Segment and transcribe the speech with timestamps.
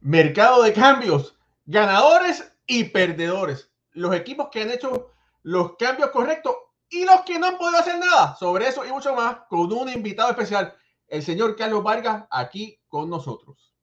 [0.00, 3.70] mercado de cambios, ganadores y perdedores.
[3.92, 6.54] Los equipos que han hecho los cambios correctos
[6.88, 8.36] y los que no han podido hacer nada.
[8.36, 10.74] Sobre eso y mucho más con un invitado especial,
[11.08, 13.75] el señor Carlos Vargas, aquí con nosotros.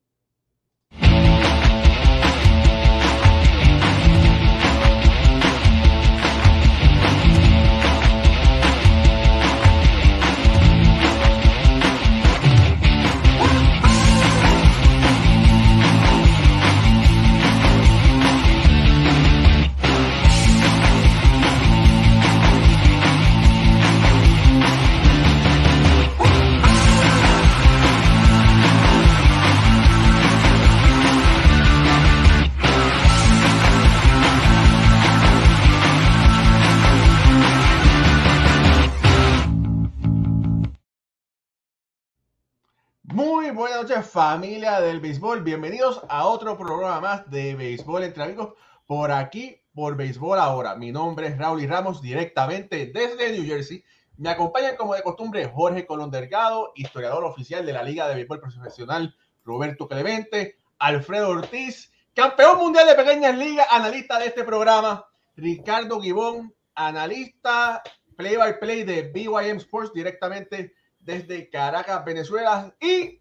[43.16, 45.44] Buenas noches familia del béisbol.
[45.44, 48.54] Bienvenidos a otro programa más de béisbol entre amigos
[48.88, 50.76] por aquí, por béisbol ahora.
[50.76, 53.84] Mi nombre es Raúl y Ramos directamente desde New Jersey.
[54.18, 58.40] Me acompañan como de costumbre Jorge Colón Delgado, historiador oficial de la Liga de Béisbol
[58.40, 65.06] Profesional Roberto Clemente, Alfredo Ortiz, campeón mundial de pequeñas ligas, analista de este programa,
[65.36, 67.84] Ricardo Gibón, analista
[68.18, 70.74] play by play de BYM Sports directamente
[71.04, 73.20] desde Caracas, Venezuela y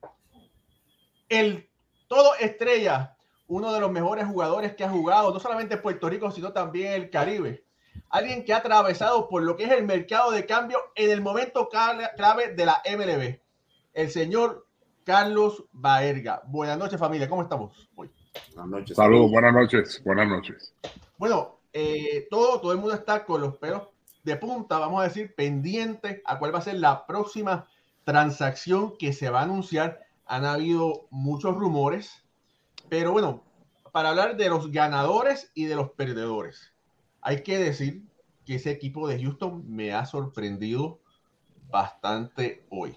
[1.28, 1.68] el
[2.06, 3.16] todo estrella,
[3.46, 7.10] uno de los mejores jugadores que ha jugado, no solamente Puerto Rico, sino también el
[7.10, 7.64] Caribe.
[8.08, 11.68] Alguien que ha atravesado por lo que es el mercado de cambio en el momento
[11.68, 13.40] clave de la MLB.
[13.94, 14.66] El señor
[15.04, 16.42] Carlos Baerga.
[16.46, 17.28] Buenas noches, familia.
[17.28, 18.10] ¿Cómo estamos hoy?
[18.54, 18.96] Buenas noches.
[18.96, 20.02] Saludos, buenas noches.
[20.04, 20.74] Buenas noches.
[21.16, 23.88] Bueno, eh, todo, todo el mundo está con los pelos
[24.22, 27.66] de punta, vamos a decir, pendiente a cuál va a ser la próxima
[28.04, 32.24] transacción que se va a anunciar han habido muchos rumores,
[32.88, 33.44] pero bueno,
[33.92, 36.72] para hablar de los ganadores y de los perdedores,
[37.20, 38.04] hay que decir
[38.46, 41.00] que ese equipo de Houston me ha sorprendido
[41.70, 42.96] bastante hoy.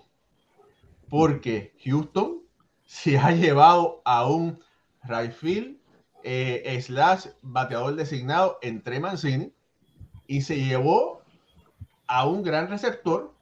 [1.09, 2.41] Porque Houston
[2.85, 4.59] se ha llevado a un
[5.03, 5.34] right
[6.24, 9.53] eh, slash bateador designado entre Mancini
[10.28, 11.15] y se llevó
[12.07, 13.33] a un gran receptor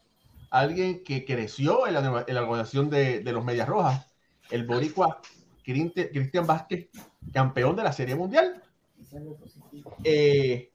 [0.53, 4.07] alguien que creció en la, organización de, los Medias Rojas,
[4.51, 5.19] el boricua
[5.63, 6.90] Cristian Vázquez,
[7.34, 8.62] campeón de la Serie Mundial.
[10.03, 10.69] Eh,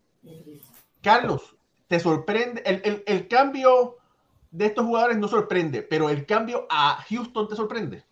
[1.00, 1.56] Carlos,
[1.86, 2.62] ¿te sorprende?
[3.06, 3.98] El, cambio
[4.50, 8.02] de estos jugadores no sorprende, pero el cambio a Houston te sorprende.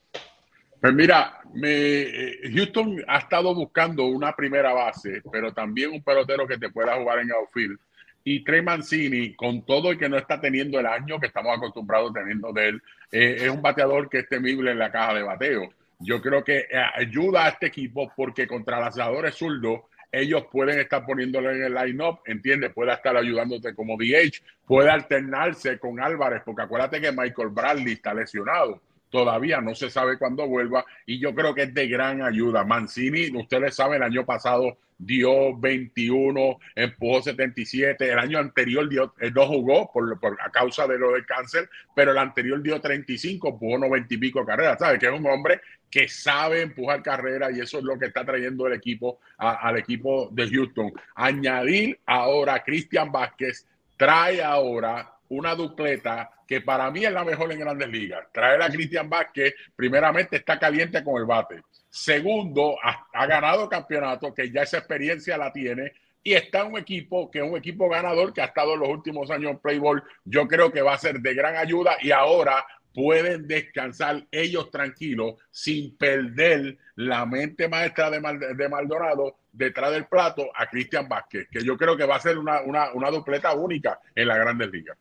[0.80, 6.58] Pues mira, eh, Houston ha estado buscando una primera base, pero también un pelotero que
[6.58, 7.80] te pueda jugar en outfield
[8.28, 12.12] y Trey Mancini, con todo y que no está teniendo el año que estamos acostumbrados
[12.12, 12.82] teniendo de él,
[13.12, 15.72] eh, es un bateador que es temible en la caja de bateo.
[16.00, 16.66] Yo creo que eh,
[16.96, 22.18] ayuda a este equipo porque contra lanzadores zurdos ellos pueden estar poniéndolo en el line-up,
[22.26, 22.72] ¿entiendes?
[22.72, 28.12] Puede estar ayudándote como DH, puede alternarse con Álvarez, porque acuérdate que Michael Bradley está
[28.12, 32.64] lesionado todavía no se sabe cuándo vuelva y yo creo que es de gran ayuda.
[32.64, 39.30] Mancini, ustedes saben, el año pasado dio 21, empujó 77, el año anterior dio, eh,
[39.30, 43.48] no jugó por, por, a causa de lo del cáncer, pero el anterior dio 35,
[43.48, 44.98] empujó 90 y pico carreras, ¿sabes?
[44.98, 48.66] Que es un hombre que sabe empujar carreras y eso es lo que está trayendo
[48.66, 50.92] el equipo al equipo de Houston.
[51.14, 57.58] Añadir ahora Cristian Vázquez, trae ahora una dupleta que para mí es la mejor en
[57.58, 58.26] grandes ligas.
[58.32, 61.62] Traer a Cristian Vázquez, primeramente está caliente con el bate.
[61.96, 65.94] Segundo, ha, ganado campeonato, que ya esa experiencia la tiene.
[66.22, 69.30] Y está un equipo que es un equipo ganador que ha estado en los últimos
[69.30, 70.02] años en Playboy.
[70.22, 75.36] Yo creo que va a ser de gran ayuda y ahora pueden descansar ellos tranquilos
[75.50, 78.20] sin perder la mente maestra de,
[78.54, 82.36] de Maldonado detrás del plato a Cristian Vázquez, que yo creo que va a ser
[82.36, 84.98] una, una, una dupleta única en las grandes ligas.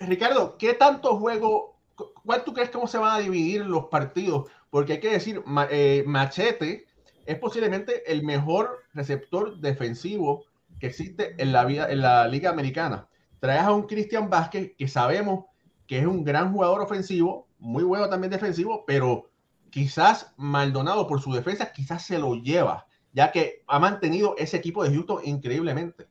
[0.00, 4.50] Ricardo, ¿qué tanto juego, cuál tú crees cómo se van a dividir los partidos?
[4.74, 5.40] Porque hay que decir,
[5.70, 6.84] eh, Machete
[7.26, 10.46] es posiblemente el mejor receptor defensivo
[10.80, 13.06] que existe en la, vida, en la Liga Americana.
[13.38, 15.44] Traes a un Cristian Vázquez que sabemos
[15.86, 19.30] que es un gran jugador ofensivo, muy bueno también defensivo, pero
[19.70, 24.82] quizás Maldonado por su defensa quizás se lo lleva, ya que ha mantenido ese equipo
[24.82, 26.08] de Houston increíblemente.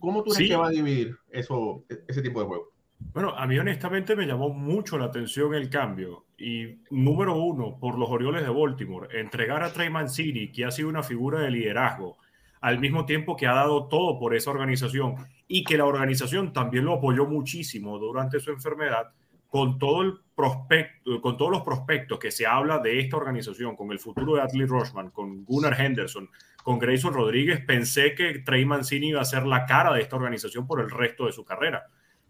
[0.00, 2.72] ¿Cómo tú crees que va a dividir eso, ese tipo de juego?
[3.12, 6.26] Bueno, a mí honestamente me llamó mucho la atención el cambio.
[6.38, 10.88] Y número uno, por los Orioles de Baltimore, entregar a Trey Mancini, que ha sido
[10.88, 12.18] una figura de liderazgo,
[12.60, 15.14] al mismo tiempo que ha dado todo por esa organización
[15.48, 19.12] y que la organización también lo apoyó muchísimo durante su enfermedad,
[19.48, 23.92] con todo el prospecto, con todos los prospectos que se habla de esta organización, con
[23.92, 26.28] el futuro de Atlee Rochman, con Gunnar Henderson,
[26.62, 30.66] con Grayson Rodríguez, pensé que Trey Mancini iba a ser la cara de esta organización
[30.66, 31.86] por el resto de su carrera.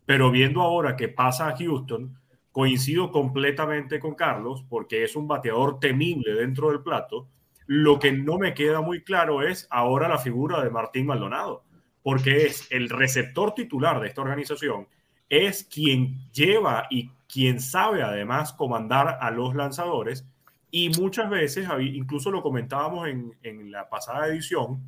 [0.07, 2.17] Pero viendo ahora que pasa a Houston,
[2.53, 7.29] coincido completamente con Carlos, porque es un bateador temible dentro del plato.
[7.67, 11.65] Lo que no me queda muy claro es ahora la figura de Martín Maldonado,
[12.03, 14.87] porque es el receptor titular de esta organización,
[15.29, 20.25] es quien lleva y quien sabe además comandar a los lanzadores
[20.71, 24.83] y muchas veces, incluso lo comentábamos en, la pasada edición,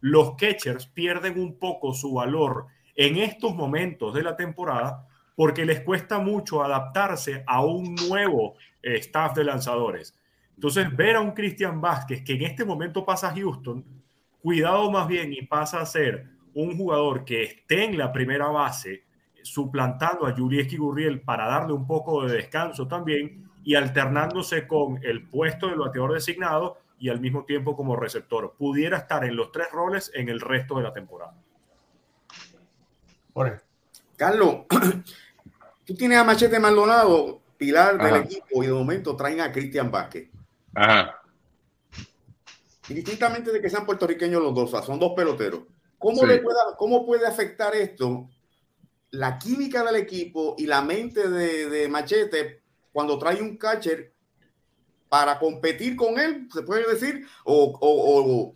[0.00, 5.80] los catchers pierden un poco su valor en estos momentos de la temporada porque les
[5.80, 10.18] cuesta mucho adaptarse a un nuevo eh, staff de lanzadores.
[10.54, 13.84] Entonces, ver a un Cristian Vázquez que en este momento pasa a Houston,
[14.40, 19.04] cuidado más bien y pasa a ser un jugador que esté en la primera base,
[19.42, 25.28] suplantando a Julieski Gurriel para darle un poco de descanso también y alternándose con el
[25.28, 28.54] puesto del bateador designado y al mismo tiempo como receptor.
[28.56, 31.34] Pudiera estar en los tres roles en el resto de la temporada.
[34.16, 34.66] Carlos,
[35.86, 40.28] tú tienes a Machete Maldonado, pilar del equipo, y de momento traen a Cristian Vázquez.
[40.74, 41.22] Ajá.
[42.88, 45.62] Indistintamente de que sean puertorriqueños los dos, son dos peloteros.
[45.98, 48.28] ¿Cómo, le puede, ¿Cómo puede afectar esto
[49.12, 52.62] la química del equipo y la mente de, de Machete
[52.92, 54.12] cuando trae un catcher
[55.08, 58.54] para competir con él, se puede decir, o,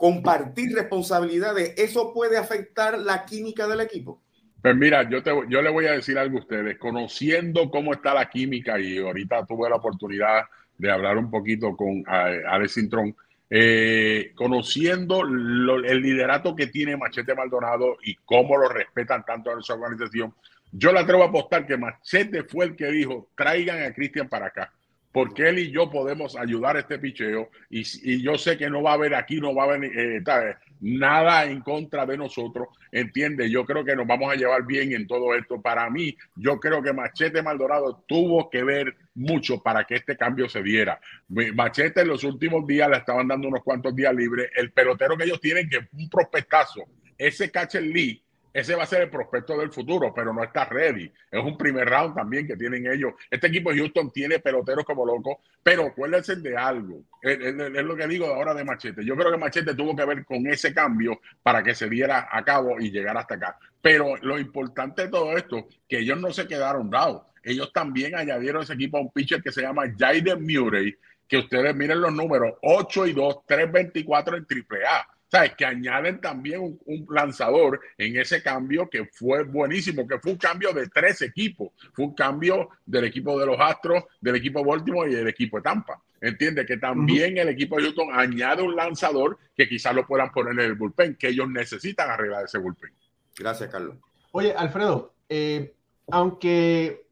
[0.00, 4.22] compartir responsabilidades, ¿eso puede afectar la química del equo?
[4.62, 8.14] Pues mira, yo, te, yo le voy a decir algo a ustedes, conociendo cómo está
[8.14, 10.44] la química y ahorita tuve la oportunidad
[10.78, 13.14] de hablar un poquito con Alex Cintrón,
[13.50, 19.74] eh, conociendo el liderato que tiene Machete Maldonado y cómo lo respetan tanto en esa
[19.74, 20.32] organización,
[20.72, 24.46] yo le atrevo a apostar que Machete fue el que dijo, traigan a Cristian para
[24.46, 24.72] acá,
[25.12, 28.92] porque él y yo podemos ayudar a este picheo y, yo sé que no va
[28.92, 30.22] a haber aquí, no va a haber eh,
[30.80, 35.06] nada en contra de nosotros, entiende, yo creo que nos vamos a llevar bien en
[35.06, 35.60] todo esto.
[35.60, 40.48] Para mí, yo creo que Machete Maldonado tuvo que ver mucho para que este cambio
[40.48, 41.00] se diera.
[41.28, 45.24] Machete en los últimos días le estaban dando unos cuantos días libres, el pelotero que
[45.24, 46.84] ellos tienen que es un prospectazo,
[47.18, 48.22] ese catcher Lee
[48.52, 51.10] ese va a ser el prospecto del futuro, pero no está ready.
[51.30, 53.12] Es un primer round también que tienen ellos.
[53.30, 57.02] Este equipo de Houston tiene peloteros como locos, pero acuérdense de algo.
[57.22, 59.04] Es, lo que digo ahora de Machete.
[59.04, 62.44] Yo creo que Machete tuvo que ver con ese cambio para que se diera a
[62.44, 63.58] cabo y llegara hasta acá.
[63.80, 67.22] Pero lo importante de todo esto, que ellos no se quedaron dados.
[67.42, 70.94] Ellos también añadieron a ese equipo a un pitcher que se llama Jaden Murray,
[71.26, 75.54] que ustedes miren los números, 8 y 2, 324 en AAA ¿sabes?
[75.54, 80.72] Que añaden también un, lanzador en ese cambio que fue buenísimo, que fue un cambio
[80.72, 81.70] de tres equipos.
[81.92, 85.58] Fue un cambio del equipo de los Astros, del equipo de Baltimore y del equipo
[85.58, 86.02] de Tampa.
[86.20, 90.52] Entiende que también el equipo de Houston añade un lanzador que quizás lo puedan poner
[90.52, 92.90] en el bullpen, que ellos necesitan arreglar ese bullpen.
[93.38, 93.96] Gracias, Carlos.
[94.32, 95.74] Oye, Alfredo, eh,
[96.10, 97.06] aunque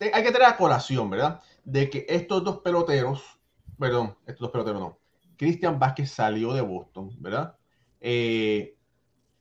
[0.00, 1.42] hay que tener a colación, ¿verdad?
[1.64, 3.38] De que estos dos peloteros,
[3.78, 4.98] perdón, estos dos peloteros no,
[5.36, 7.56] Cristian Vázquez salió de Boston, ¿verdad?
[8.00, 8.76] Eh,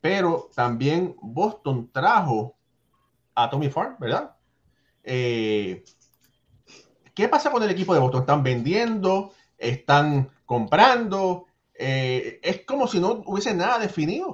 [0.02, 2.56] pero también Boston trajo
[3.34, 4.36] a Tommy Farm, ¿verdad?
[5.04, 5.84] Eh,
[7.14, 8.22] ¿Qué pasa con el equipo de Boston?
[8.22, 9.34] ¿Están vendiendo?
[9.58, 11.46] ¿Están comprando?
[11.74, 14.34] Eh, es como si no hubiese nada definido.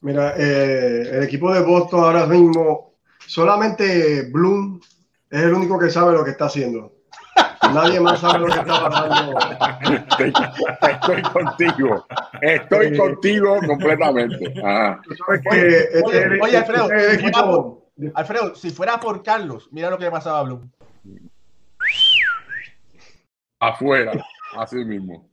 [0.00, 2.94] Mira, el equipo de Boston ahora mismo,
[3.26, 4.80] solamente Bloom
[5.30, 6.95] es el único que sabe lo que está haciendo.
[7.62, 9.38] Nadie más sabe lo que está pasando.
[10.82, 12.06] Estoy, contigo.
[12.40, 14.54] Estoy contigo completamente.
[15.50, 16.88] Este oye, Alfredo,
[18.14, 20.68] Alfredo, si fuera por Carlos, mira lo que le pasaba a Blum.
[23.60, 24.12] Afuera,
[24.56, 25.28] así mismo.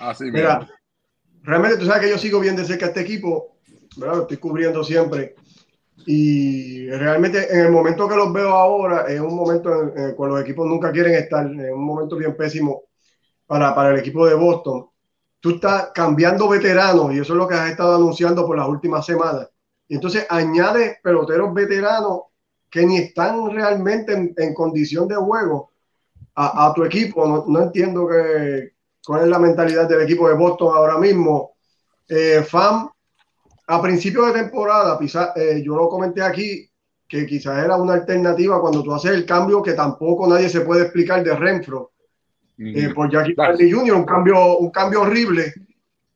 [0.00, 0.38] Así mismo.
[0.38, 0.68] Mira,
[1.42, 3.56] realmente tú sabes que yo sigo bien de cerca este equipo,
[3.96, 4.16] ¿verdad?
[4.16, 5.36] Lo estoy cubriendo siempre.
[6.06, 10.40] Y realmente en el momento que los veo ahora, es un momento en, el los
[10.40, 12.84] equipos nunca quieren estar, en un momento bien pésimo
[13.46, 14.86] para, para el equipo de Boston.
[15.40, 19.04] Tú estás cambiando veteranos y eso es lo que has estado anunciando por las últimas
[19.04, 19.48] semanas.
[19.88, 22.22] Y entonces añade peloteros veteranos
[22.70, 25.72] que ni están realmente en, en condición de juego
[26.34, 27.26] a, a tu equipo.
[27.26, 28.72] No, no, entiendo que,
[29.04, 31.56] cuál es la mentalidad del equipo de Boston ahora mismo.
[32.08, 32.90] Eh, FAM
[33.70, 34.98] a principio de temporada,
[35.36, 36.68] eh, yo lo comenté aquí,
[37.06, 40.82] que quizás era una alternativa cuando tú haces el cambio que tampoco nadie se puede
[40.82, 41.92] explicar de Renfro
[42.58, 43.34] eh, por Jackie
[43.70, 45.54] Jr., un cambio, un cambio horrible.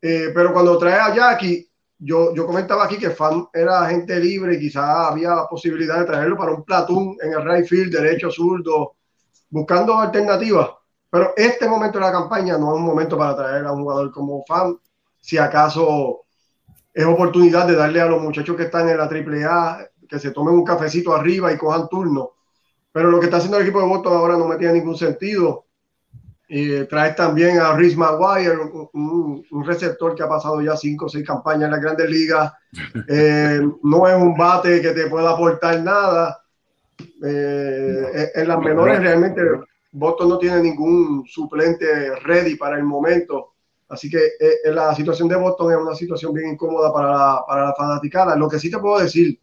[0.03, 4.57] Eh, pero cuando trae a Jackie, yo, yo comentaba aquí que Fan era gente libre
[4.57, 8.33] y quizás había la posibilidad de traerlo para un platón en el right field, derecho,
[8.33, 8.97] zurdo,
[9.49, 10.71] buscando alternativas.
[11.09, 14.11] Pero este momento de la campaña no es un momento para traer a un jugador
[14.11, 14.77] como Fan.
[15.21, 16.24] Si acaso
[16.95, 20.55] es oportunidad de darle a los muchachos que están en la AAA que se tomen
[20.55, 22.31] un cafecito arriba y cojan turno.
[22.93, 25.67] Pero lo que está haciendo el equipo de Boston ahora no me tiene ningún sentido.
[26.47, 28.57] Y traes también a Rhys Maguire,
[28.93, 32.53] un, receptor que ha pasado ya cinco o seis campañas en las grandes ligas.
[33.09, 36.41] Eh, no es un bate que te pueda aportar nada.
[37.25, 39.41] Eh, en las menores realmente
[39.93, 43.54] Boston no tiene ningún suplente ready para el momento.
[43.95, 47.65] Así que eh, la situación de Boston es una situación bien incómoda para la, para
[47.67, 48.37] la fanaticada.
[48.37, 49.41] Lo que sí te puedo decir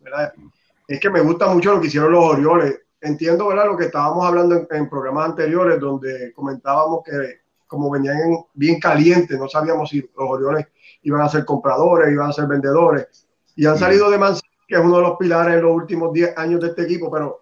[0.87, 3.65] es que me gusta mucho lo que hicieron los Orioles entiendo ¿verdad?
[3.65, 8.17] lo que estábamos hablando en, programas anteriores, donde comentábamos que como venían
[8.53, 10.67] bien calientes, no sabíamos si los Orioles
[11.03, 13.27] iban a ser compradores, iban a ser vendedores.
[13.55, 16.37] Y han salido de Mancini, que es uno de los pilares en los últimos 10
[16.37, 17.41] años de este equipo, pero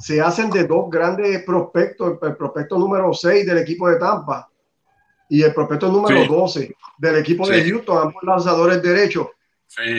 [0.00, 4.48] se hacen de dos grandes prospectos, el prospecto número 6 del equipo de Tampa
[5.28, 9.28] y el prospecto número 12 del equipo de Houston, ambos lanzadores derechos.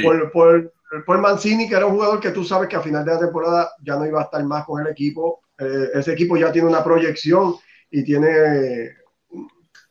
[0.01, 0.73] Por, por,
[1.05, 3.71] por Mancini, que era un jugador que tú sabes que a final de la temporada
[3.83, 5.41] ya no iba a estar más con el equipo.
[5.59, 7.55] Eh, ese equipo ya tiene una proyección
[7.91, 8.95] y tiene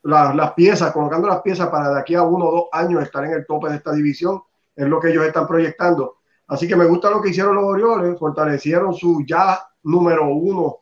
[0.03, 3.33] las piezas, colocando las piezas para de aquí a uno o dos años estar en
[3.33, 4.41] el tope de esta división.
[4.75, 6.19] Es lo que ellos están proyectando.
[6.49, 10.81] Así que me gusta lo que hicieron los Orioles, fortalecieron su ya número uno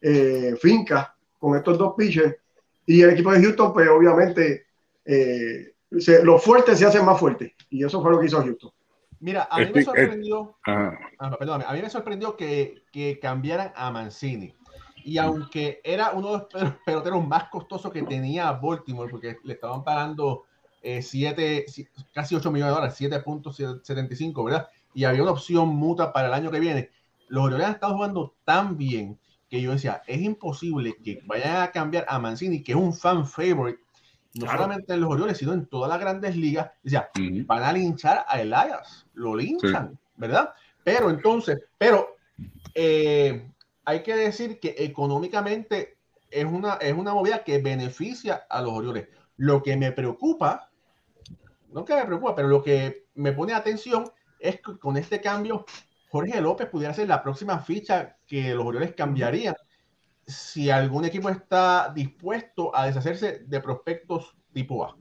[0.00, 2.36] eh, finca con estos dos pitchers.
[2.86, 4.66] Y el equipo de Houston, pues obviamente,
[5.04, 7.52] eh, los fuertes se hacen más fuertes.
[7.70, 8.70] Y eso fue lo que hizo Houston.
[9.20, 14.54] Mira, a mí me sorprendió, ah, a mí me sorprendió que, que, cambiaran a Mancini.
[14.96, 19.82] Y aunque era uno de los peloteros más costosos que tenía Baltimore, porque le estaban
[19.82, 20.44] pagando
[20.82, 21.64] eh, siete,
[22.12, 24.68] casi 8 millones de dólares, 7.75, ¿verdad?
[24.92, 26.90] Y había una opción mutua para el año que viene.
[27.28, 29.18] Los Orioles han estado jugando tan bien
[29.54, 33.24] que yo decía, es imposible que vayan a cambiar a Mancini, que es un fan
[33.24, 33.78] favorite
[34.34, 37.08] no solamente en los Orioles, sino en todas las grandes ligas, decía,
[37.46, 40.52] van a linchar a Elias, lo linchan, ¿verdad?
[40.82, 42.16] Pero entonces, pero
[42.74, 43.48] eh,
[43.84, 45.98] hay que decir que económicamente
[46.32, 49.06] es una, es una movida que beneficia a los Orioles.
[49.36, 50.68] Lo que me preocupa,
[51.72, 55.64] no que me preocupa, pero lo que me pone atención es que con este cambio,
[56.14, 59.56] Jorge López pudiera ser la próxima ficha que los Orioles cambiarían
[60.24, 64.96] si algún equipo está dispuesto a deshacerse de prospectos tipo A.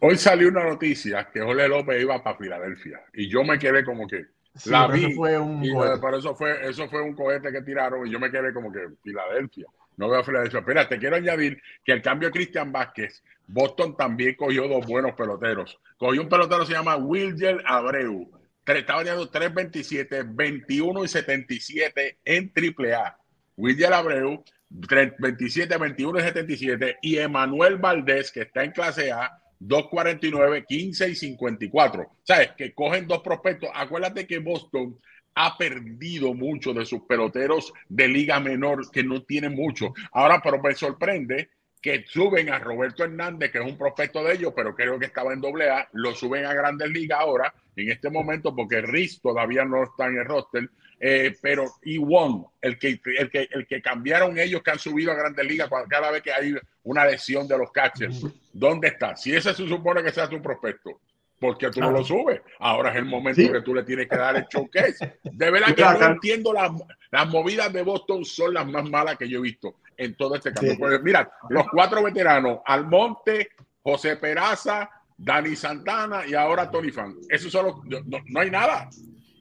[0.00, 4.06] Hoy salió una noticia que Jorge López iba para Filadelfia y yo me quedé como
[4.06, 4.24] que
[4.64, 5.04] la vi.
[5.04, 5.62] Eso fue un
[6.00, 8.88] Por eso fue, eso fue un cohete que tiraron y yo me quedé como que
[9.02, 9.66] Filadelfia.
[9.98, 10.60] No veo a Filadelfia.
[10.60, 15.12] Espera, te quiero añadir que el cambio de Cristian Vázquez, Boston también cogió dos buenos
[15.12, 15.78] peloteros.
[15.98, 18.30] Cogió un pelotero que se llama Wilger Abreu.
[18.66, 23.18] Estaba bateando 3.27, 21 y 77 en AAA
[23.56, 30.64] William Abreu, 27, 21 y 77, y Emanuel Valdés, que está en clase A, 249,
[30.66, 32.08] 15 y 54.
[32.22, 32.50] ¿Sabes?
[32.56, 33.70] Que cogen dos prospectos.
[33.72, 34.98] Acuérdate que Boston
[35.36, 39.92] ha perdido mucho de sus peloteros de liga menor, que no tienen mucho.
[40.12, 41.50] Ahora, pero me sorprende
[41.84, 45.34] que suben a Roberto Hernández, que es un prospecto de ellos, pero creo que estaba
[45.34, 49.66] en doble A, lo suben a Grandes Ligas ahora, en este momento, porque Riz todavía
[49.66, 54.38] no está en el roster, eh, pero Iwon, el que, el, que, el que cambiaron
[54.38, 57.70] ellos que han subido a Grandes Ligas cada vez que hay una lesión de los
[57.70, 59.14] catchers, ¿dónde está?
[59.14, 60.98] Si ese se supone que sea tu prospecto,
[61.44, 62.40] porque tú no lo subes?
[62.58, 65.18] Ahora es el momento que tú le tienes que dar el showcase.
[65.24, 66.72] De verdad que no entiendo las,
[67.10, 70.54] las movidas de Boston, son las más malas que yo he visto en todo este
[70.54, 70.74] cambio.
[70.78, 73.50] Pues mira, los cuatro veteranos, Almonte,
[73.82, 77.14] José Peraza, Dani Santana y ahora Tony Fan.
[77.28, 78.88] Eso solo, no, no hay nada.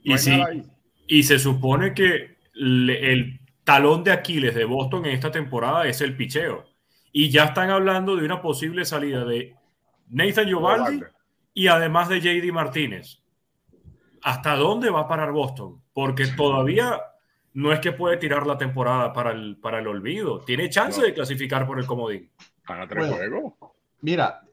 [0.04, 0.44] y sí,
[1.08, 6.18] y se supone que el talón de Aquiles de Boston en esta temporada es el
[6.18, 6.66] picheo.
[7.14, 9.56] Y ya están hablando de una posible salida de
[10.10, 11.02] Nathan Giovaldi
[11.54, 13.20] y además de JD Martínez.
[14.22, 15.82] ¿Hasta dónde va a parar Boston?
[15.94, 17.00] Porque todavía
[17.54, 20.40] no es que puede tirar la temporada para el, para el olvido.
[20.40, 22.32] Tiene chance de clasificar por el comodín.
[24.02, 24.42] Mira,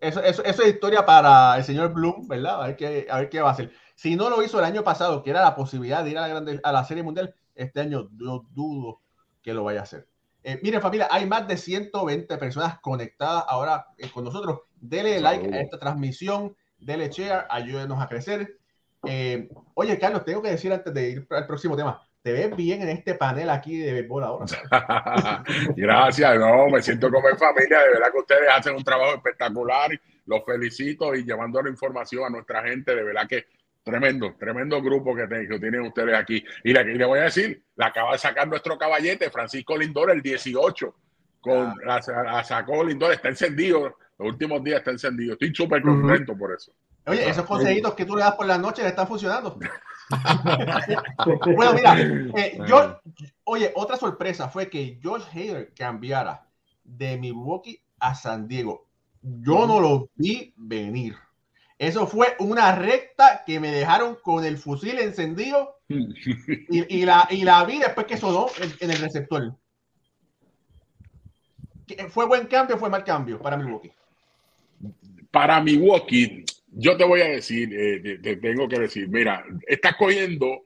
[0.00, 2.62] eso, eso, eso, es historia para el señor Bloom, ¿verdad?
[2.62, 3.72] A ver, qué, a ver qué va a hacer.
[3.94, 6.28] Si no lo hizo el año pasado, que era la posibilidad de ir a la,
[6.28, 9.00] grande, a la Serie Mundial, este año yo dudo
[9.42, 10.08] que lo vaya a hacer.
[10.44, 14.60] Eh, miren familia, hay más de 120 personas conectadas ahora eh, con nosotros.
[14.80, 18.58] Dele like a esta transmisión, dele share, ayúdenos a crecer.
[19.06, 22.82] Eh, oye, Carlos, tengo que decir antes de ir al próximo tema, te ves bien
[22.82, 24.46] en este panel aquí de béisbol ahora.
[25.76, 29.90] Gracias, no, me siento como en familia, de verdad que ustedes hacen un trabajo espectacular
[30.26, 33.46] Los felicito y llevando la información a nuestra gente, de verdad que
[33.82, 36.44] tremendo, tremendo grupo que, tienen ustedes aquí.
[36.64, 40.22] Y le, le, voy a decir, la acaba de sacar nuestro caballete, Francisco Lindor, el
[40.22, 40.94] 18.
[41.40, 43.98] Con, la, sacó Lindor, está encendido.
[44.18, 45.32] Los últimos días está encendido.
[45.32, 46.72] Estoy súper contento por eso.
[47.06, 49.58] Oye, esos consejitos que tú le das por la noche están funcionando.
[51.56, 53.00] bueno, mira, eh, yo,
[53.44, 56.46] oye, otra sorpresa fue que George Hader cambiara
[56.84, 58.86] de Milwaukee a San Diego.
[59.20, 61.16] Yo no lo vi venir.
[61.78, 67.64] Eso fue una recta que me dejaron con el fusil encendido y, la, y la
[67.64, 68.46] vi después que sonó
[68.80, 69.56] en, el receptor.
[72.08, 73.92] ¿Fue buen cambio o fue mal cambio para Milwaukee?
[75.30, 80.62] Para Milwaukee, yo te voy a decir, eh, te, tengo que decir, mira, estás cogiendo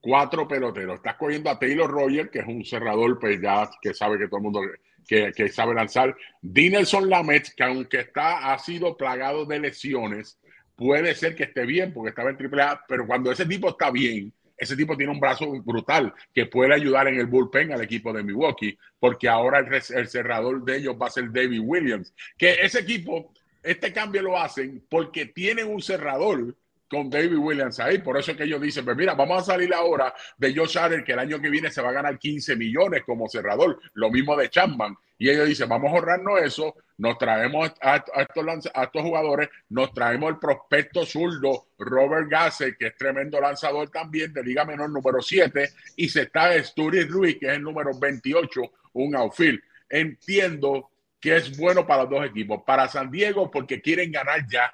[0.00, 0.96] cuatro peloteros.
[0.96, 4.38] Estás cogiendo a Taylor Rogers, que es un cerrador, pues ya que sabe que todo
[4.38, 4.60] el mundo
[5.06, 6.16] que, que sabe lanzar.
[6.40, 10.38] Dinelson Lamet, que aunque está, ha sido plagado de lesiones,
[10.78, 14.32] puede ser que esté bien porque estaba en AAA, pero cuando ese tipo está bien,
[14.56, 18.22] ese tipo tiene un brazo brutal que puede ayudar en el bullpen al equipo de
[18.22, 22.14] Milwaukee, porque ahora el, cerrador de ellos va a ser David Williams.
[22.36, 23.32] Que ese equipo
[23.62, 26.54] este cambio lo hacen porque tienen un cerrador
[26.88, 27.98] con David Williams ahí.
[27.98, 31.04] Por eso es que ellos dicen, pues mira, vamos a salir ahora de Josh Allen,
[31.04, 33.80] que el año que viene se va a ganar 15 millones como cerrador.
[33.94, 34.96] Lo mismo de Chapman.
[35.18, 39.92] Y ellos dicen, vamos a ahorrarnos eso, nos traemos a, estos, a estos jugadores, nos
[39.94, 45.22] traemos el prospecto zurdo Robert Gasse, que es tremendo lanzador también, de Liga Menor número
[45.22, 48.60] 7, y se está Sturis Ruiz, que es el número 28,
[48.94, 49.60] un outfield.
[49.88, 50.90] Entiendo
[51.20, 52.62] que es bueno para los dos equipos.
[52.66, 54.72] Para San Diego, porque quieren ganar ya.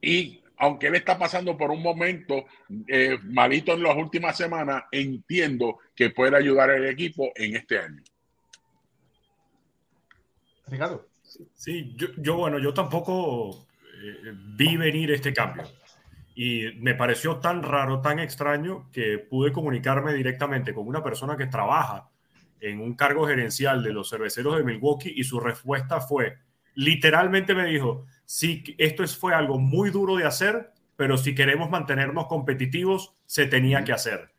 [0.00, 2.44] Y aunque él está pasando por un momento
[2.86, 8.02] eh, malito en las últimas semanas, entiendo que puede ayudar al equipo en este año.
[10.66, 11.06] Ricardo.
[11.54, 13.66] Sí, yo, bueno, yo tampoco
[14.02, 15.64] eh, vi venir este cambio.
[16.34, 21.46] Y me pareció tan raro, tan extraño, que pude comunicarme directamente con una persona que
[21.46, 22.08] trabaja
[22.60, 26.38] en un cargo gerencial de los cerveceros de Milwaukee y su respuesta fue,
[26.74, 32.26] literalmente me dijo, sí, esto fue algo muy duro de hacer, pero si queremos mantenernos
[32.26, 34.30] competitivos, se tenía que hacer.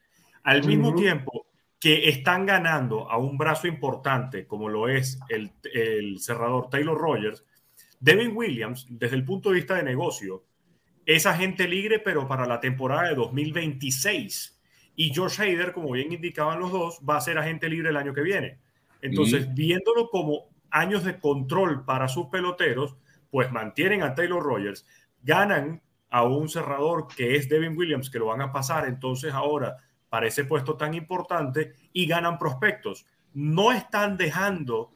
[0.43, 1.44] Al mismo tiempo
[1.85, 7.45] que están ganando a un brazo importante, como lo es el, el cerrador Taylor Rogers,
[7.99, 10.45] Devin Williams, desde el punto de vista de negocio,
[11.05, 14.59] es agente libre, pero para la temporada de 2026
[14.95, 18.15] y Josh Hader, como bien indicaban los dos, va a ser agente libre el año
[18.15, 18.57] que viene.
[19.03, 22.97] Entonces, viéndolo como años de control para sus peloteros,
[23.29, 24.87] pues mantienen a Taylor Rogers,
[25.21, 29.77] ganan a un cerrador que es Devin Williams, que lo van a pasar entonces ahora
[30.15, 33.05] para ese puesto tan importante y ganan prospectos.
[33.33, 34.95] No están dejando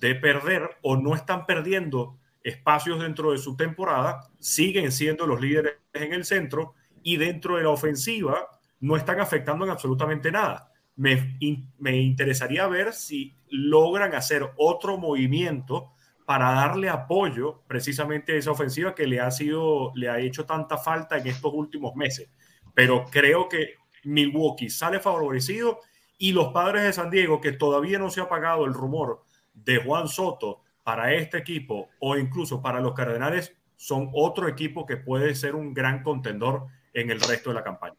[0.00, 5.72] de perder o no están perdiendo espacios dentro de su temporada, siguen siendo los líderes
[5.92, 8.46] en el centro y dentro de la ofensiva
[8.78, 10.70] no están afectando en absolutamente nada.
[10.94, 11.36] Me,
[11.78, 18.94] me interesaría ver si logran hacer otro movimiento para darle apoyo precisamente a esa ofensiva
[18.94, 22.30] que le ha sido, le ha hecho tanta falta en estos últimos meses.
[22.72, 25.80] Pero creo que Milwaukee sale favorecido
[26.18, 29.22] y los padres de San Diego, que todavía no se ha pagado el rumor
[29.54, 34.98] de Juan Soto para este equipo o incluso para los Cardenales, son otro equipo que
[34.98, 37.96] puede ser un gran contendor en el resto de la campaña.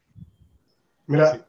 [1.07, 1.47] Mira,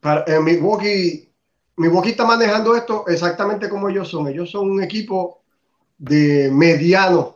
[0.00, 1.32] para, en Milwaukee,
[1.76, 4.28] Milwaukee está manejando esto exactamente como ellos son.
[4.28, 5.42] Ellos son un equipo
[5.98, 7.35] de mediano,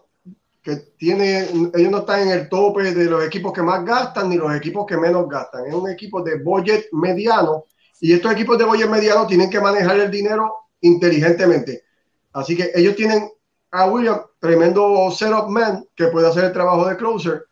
[0.63, 4.37] que tiene, ellos no están en el tope de los equipos que más gastan ni
[4.37, 5.67] los equipos que menos gastan.
[5.67, 7.65] Es un equipo de budget mediano
[8.01, 11.85] y estos equipos de budget mediano tienen que manejar el dinero inteligentemente.
[12.33, 13.29] Así que ellos tienen
[13.71, 17.45] a William, tremendo setup man que puede hacer el trabajo de closer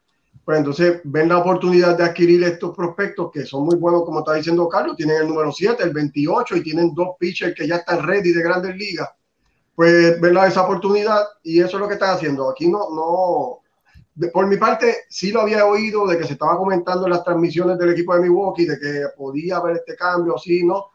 [0.48, 4.32] pues entonces ven la oportunidad de adquirir estos prospectos que son muy buenos, como está
[4.32, 8.06] diciendo Carlos, tienen el número 7, el 28 y tienen dos pitchers que ya están
[8.06, 9.10] ready de grandes ligas.
[9.78, 12.50] Pues ven esa oportunidad y eso es lo que están haciendo.
[12.50, 13.60] Aquí no, no,
[14.32, 17.78] por mi parte sí lo había oído de que se estaba comentando en las transmisiones
[17.78, 20.86] del equipo de Milwaukee de que podía haber este cambio, así, ¿no?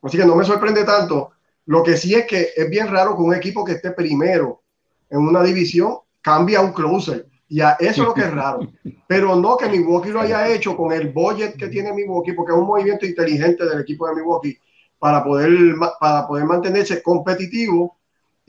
[0.00, 1.32] Así que no me sorprende tanto.
[1.66, 4.62] Lo que sí es que es bien raro que un equipo que esté primero
[5.10, 8.60] en una división cambie a un closer ya, eso es lo que es raro.
[9.06, 12.58] Pero no que Milwaukee lo haya hecho con el budget que tiene Milwaukee, porque es
[12.58, 14.58] un movimiento inteligente del equipo de Milwaukee
[14.98, 17.99] para poder, para poder mantenerse competitivo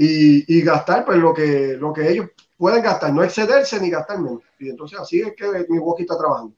[0.04, 4.20] y, y gastar pues, lo, que, lo que ellos pueden gastar, no excederse ni gastar
[4.20, 4.42] menos.
[4.60, 6.56] Y entonces así es que Milwaukee está trabajando.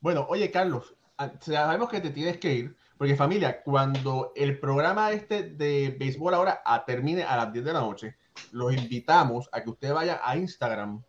[0.00, 5.12] Bueno, oye Carlos, ah, sabemos que te tienes que ir, Porque familia, cuando el programa
[5.12, 8.16] este de béisbol ahora termine a las 10 de la noche,
[8.50, 11.02] los invitamos a que usted vaya a Instagram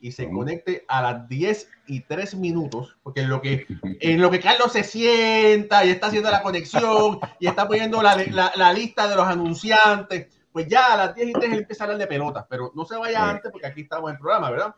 [0.00, 3.66] y se conecte a las 10 y 3 minutos, porque en lo que,
[4.00, 8.16] en lo que Carlos se sienta y está haciendo la conexión y está poniendo la,
[8.54, 11.86] la, lista de los anunciantes, pues ya a las 10 y 3 él empieza a
[11.86, 14.74] hablar de pelotas, pero no se vaya antes porque aquí estamos en programa, ¿verdad?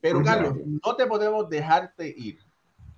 [0.00, 2.40] Pero Carlos, no te podemos dejarte ir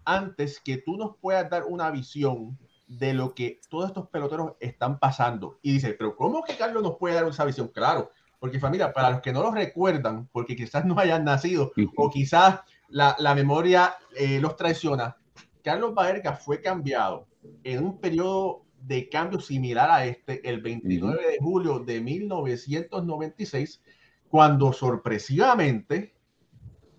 [0.06, 4.98] antes que tú nos puedas dar una visión de lo que todos estos peloteros están
[4.98, 5.58] pasando.
[5.60, 7.68] Y dice, pero ¿cómo que Carlos nos puede dar esa visión?
[7.68, 12.08] Claro, porque familia, para los que no lo recuerdan, porque quizás no hayan nacido o
[12.08, 15.18] quizás la, la memoria eh, los traiciona,
[15.62, 17.26] Carlos Baerga fue cambiado
[17.62, 23.82] en un periodo de cambio similar a este el 29 de julio de 1996,
[24.28, 26.14] cuando sorpresivamente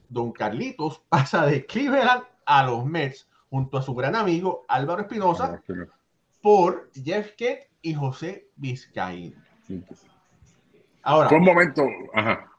[0.10, 5.62] Don Carlitos pasa de Cleveland a los Mets junto a su gran amigo Álvaro Espinosa
[6.42, 9.36] por Jeff Kent y José Vizcaín.
[11.04, 12.50] Ahora, fue un momento, ajá.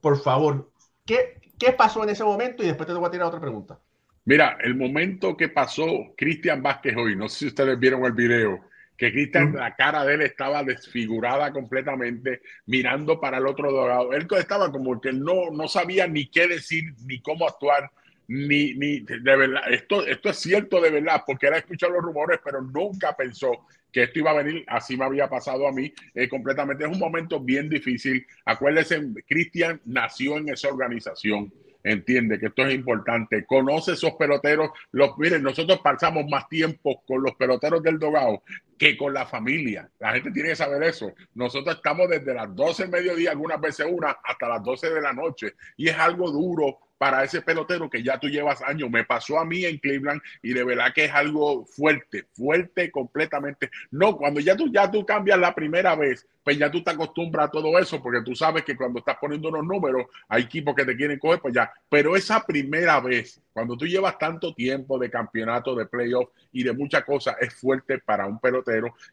[0.00, 0.70] Por favor,
[1.06, 2.62] ¿qué, ¿qué pasó en ese momento?
[2.62, 3.78] Y después te voy a tirar otra pregunta.
[4.26, 8.70] Mira, el momento que pasó Cristian Vázquez hoy, no sé si ustedes vieron el video,
[8.96, 14.12] que Cristian, la cara de él estaba desfigurada completamente, mirando para el otro lado.
[14.12, 17.90] Él estaba como que no, no sabía ni qué decir, ni cómo actuar,
[18.28, 19.62] ni, ni de verdad.
[19.70, 23.66] Esto, esto es cierto de verdad, porque él ha escuchado los rumores, pero nunca pensó
[23.92, 26.84] que esto iba a venir, así me había pasado a mí eh, completamente.
[26.84, 28.26] Es un momento bien difícil.
[28.44, 31.52] Acuérdense, Cristian nació en esa organización.
[31.84, 33.44] Entiende que esto es importante.
[33.44, 34.70] Conoce esos peloteros.
[34.90, 38.42] Los, miren, nosotros pasamos más tiempo con los peloteros del Dogado
[38.78, 39.90] que con la familia.
[39.98, 41.12] La gente tiene que saber eso.
[41.34, 45.12] Nosotros estamos desde las 12 del mediodía, algunas veces una, hasta las 12 de la
[45.12, 45.54] noche.
[45.76, 48.90] Y es algo duro para ese pelotero que ya tú llevas años.
[48.90, 53.70] Me pasó a mí en Cleveland y de verdad que es algo fuerte, fuerte completamente.
[53.90, 57.48] No, cuando ya tú, ya tú cambias la primera vez, pues ya tú te acostumbras
[57.48, 60.84] a todo eso, porque tú sabes que cuando estás poniendo unos números, hay equipos que
[60.84, 61.70] te quieren coger, pues ya.
[61.88, 66.72] Pero esa primera vez, cuando tú llevas tanto tiempo de campeonato, de playoff y de
[66.72, 68.63] muchas cosas, es fuerte para un pelotero.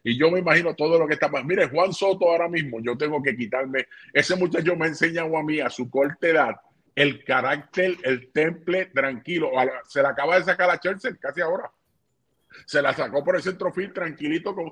[0.02, 1.48] Y yo me imagino todo lo que está pasando.
[1.48, 5.60] Mire, Juan Soto ahora mismo, yo tengo que quitarme, ese muchacho me enseña a mí
[5.60, 6.56] a su corta edad
[6.94, 9.50] el carácter, el temple tranquilo.
[9.88, 11.70] Se la acaba de sacar a Chelsea casi ahora.
[12.66, 14.54] Se la sacó por el centrofield tranquilito.
[14.54, 14.70] Con,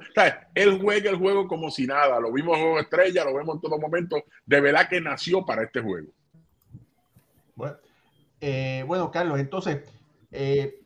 [0.55, 2.21] Él juega el juego como si nada.
[2.21, 4.23] Lo vimos en estrella, lo vemos en todo momento.
[4.45, 6.09] De verdad que nació para este juego.
[7.55, 7.77] Bueno,
[8.40, 9.81] eh, Carlos, entonces,
[10.31, 10.81] eh,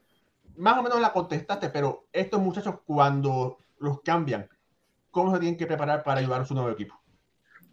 [0.57, 4.49] más o menos la contestaste, pero estos muchachos cuando los cambian,
[5.11, 7.01] ¿cómo se tienen que preparar para ayudar a su nuevo equipo?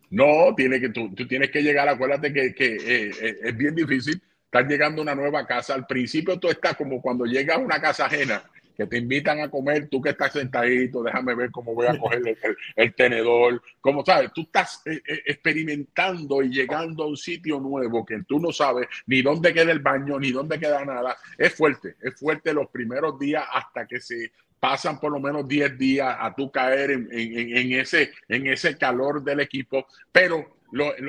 [0.09, 3.73] No, tiene que, tú, tú tienes que llegar, acuérdate que, que eh, eh, es bien
[3.73, 5.73] difícil estar llegando a una nueva casa.
[5.73, 8.43] Al principio tú estás como cuando llegas a una casa ajena,
[8.81, 12.37] que te invitan a comer, tú que estás sentadito, déjame ver cómo voy a coger
[12.75, 18.23] el, tenedor, como sabes, tú estás eh, experimentando y llegando a un sitio nuevo que
[18.27, 21.15] tú no sabes ni dónde queda el baño, ni dónde queda nada.
[21.37, 25.77] Es fuerte, es fuerte los primeros días hasta que se pasan por lo menos 10
[25.77, 30.60] días a tú caer en, ese, en ese calor del equipo, pero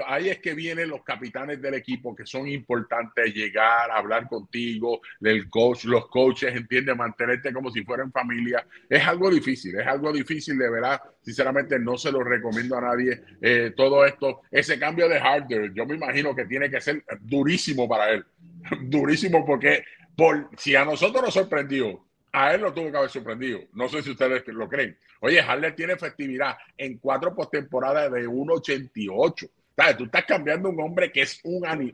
[0.06, 5.48] ahí es que vienen los capitanes del equipo que son importantes, llegar, hablar contigo, del
[5.48, 8.66] coach, los coaches, entiende, mantenerte como si fueran familia.
[8.88, 11.00] Es algo difícil, es algo difícil, de verdad.
[11.20, 13.22] Sinceramente, no se lo recomiendo a nadie.
[13.40, 17.88] Eh, todo esto, ese cambio de hardware, yo me imagino que tiene que ser durísimo
[17.88, 18.24] para él.
[18.82, 19.84] durísimo porque
[20.16, 23.60] por, si a nosotros nos sorprendió a él lo tuvo que haber sorprendido.
[23.74, 24.98] No sé si ustedes lo creen.
[25.20, 29.50] Oye, Harler tiene efectividad en cuatro postemporadas de 1.88.
[29.96, 31.92] Tú estás cambiando un hombre que es un anillo.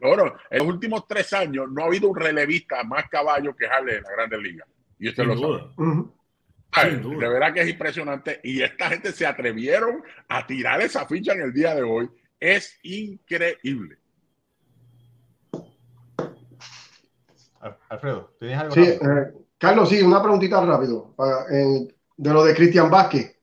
[0.51, 4.03] En los últimos tres años no ha habido un relevista más caballo que Harler en
[4.05, 4.66] la Grande Liga.
[4.98, 6.98] Y usted lo sabe.
[7.01, 8.40] de verdad que es impresionante.
[8.44, 12.09] Y esta gente se atrevieron a tirar esa ficha en el día de hoy.
[12.38, 13.98] Es increíble.
[17.88, 18.74] Alfredo, ¿tienes algo?
[18.74, 21.14] Sí, eh, Carlos, sí, una preguntita rápido
[22.16, 23.37] de lo de Cristian Vázquez.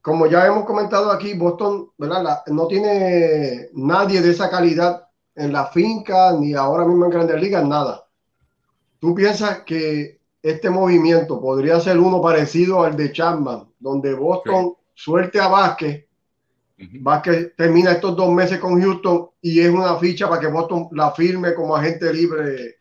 [0.00, 2.42] Como ya hemos comentado aquí, Boston ¿verdad?
[2.46, 7.66] no tiene nadie de esa calidad en la finca, ni ahora mismo en Grandes Ligas,
[7.66, 8.06] nada.
[9.00, 15.40] ¿Tú piensas que este movimiento podría ser uno parecido al de Chapman, donde Boston suelte
[15.40, 16.06] a Vázquez,
[17.00, 21.10] Vázquez termina estos dos meses con Houston y es una ficha para que Boston la
[21.10, 22.76] firme como agente libre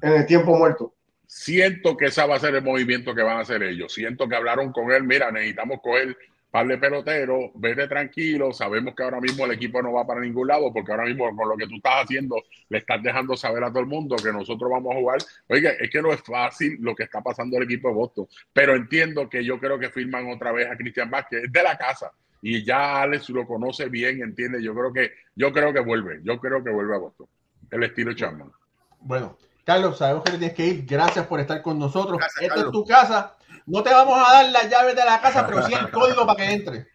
[0.00, 0.94] en el tiempo muerto?
[1.30, 3.94] Siento que ese va a ser el movimiento que van a hacer ellos.
[3.94, 6.16] Siento que hablaron con él, mira, necesitamos coger
[6.50, 10.48] par de peloteros, vete tranquilo, sabemos que ahora mismo el equipo no va para ningún
[10.48, 13.68] lado, porque ahora mismo con lo que tú estás haciendo, le estás dejando saber a
[13.68, 15.18] todo el mundo que nosotros vamos a jugar.
[15.46, 18.74] Oiga, es que no es fácil lo que está pasando el equipo de Boston, pero
[18.74, 22.10] entiendo que yo creo que firman otra vez a Cristian Vázquez, es de la casa,
[22.42, 26.40] y ya Alex lo conoce bien, entiende, yo creo que, yo creo que vuelve, yo
[26.40, 27.28] creo que vuelve a Boston,
[27.70, 28.50] el estilo Chapman.
[28.98, 29.38] Bueno,
[29.70, 33.36] Carlos, sabemos que tienes que ir, gracias por estar con nosotros, esta es tu casa
[33.66, 36.36] no te vamos a dar las llaves de la casa, pero sí el código para
[36.36, 36.86] que entre.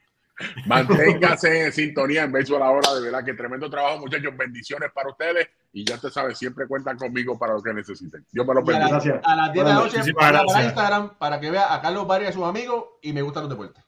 [0.65, 4.35] Manténgase en sintonía en Béisbol ahora, de verdad que tremendo trabajo, muchachos.
[4.35, 8.25] Bendiciones para ustedes y ya te sabes, siempre cuentan conmigo para lo que necesiten.
[8.29, 9.21] Dios me lo bendiga.
[9.23, 12.43] A, las 10 de la noche, para Instagram para que vea a Carlos a sus
[12.43, 13.81] amigos y me gustan los deportes.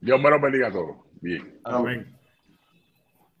[0.00, 0.96] Dios me lo bendiga a todos.
[1.20, 1.60] Bien.
[1.64, 2.16] Amén.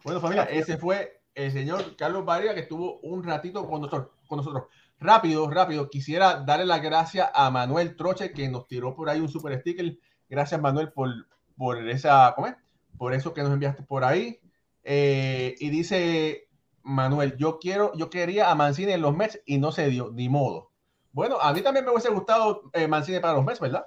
[0.02, 4.08] Bueno, familia, ese fue el señor Carlos Barria que estuvo un ratito con nosotros.
[4.26, 4.64] Con nosotros.
[5.00, 9.30] Rápido, rápido, quisiera darle las gracias a Manuel Troche que nos tiró por ahí un
[9.30, 9.96] super sticker.
[10.28, 11.08] Gracias, Manuel, por,
[11.56, 12.54] por esa, ¿cómo?
[12.98, 14.38] Por eso que nos enviaste por ahí.
[14.84, 16.50] Eh, y dice
[16.82, 20.28] Manuel, yo quiero, yo quería a Mancini en los Mets y no se dio, ni
[20.28, 20.70] modo.
[21.12, 23.86] Bueno, a mí también me hubiese gustado eh, Mancini para los Mets, ¿verdad?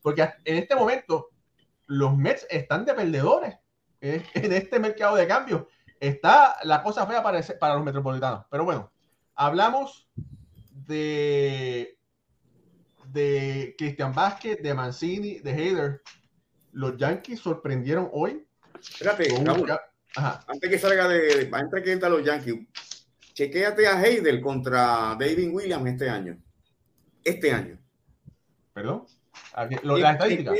[0.00, 1.30] porque en este momento
[1.88, 3.56] los Mets están de perdedores
[4.00, 5.68] en este mercado de cambio.
[5.98, 8.46] Está la cosa fea para, para los metropolitanos.
[8.48, 8.92] Pero bueno,
[9.40, 10.06] hablamos
[10.86, 11.98] de,
[13.06, 16.02] de Cristian Vázquez, de Mancini, de Hader.
[16.72, 18.46] Los Yankees sorprendieron hoy.
[18.78, 19.34] Espérate,
[20.14, 22.66] antes que salga de, antes que entre los Yankees,
[23.32, 26.38] chequéate a Hader contra David Williams este año.
[27.24, 27.78] Este año.
[28.74, 29.06] ¿Perdón?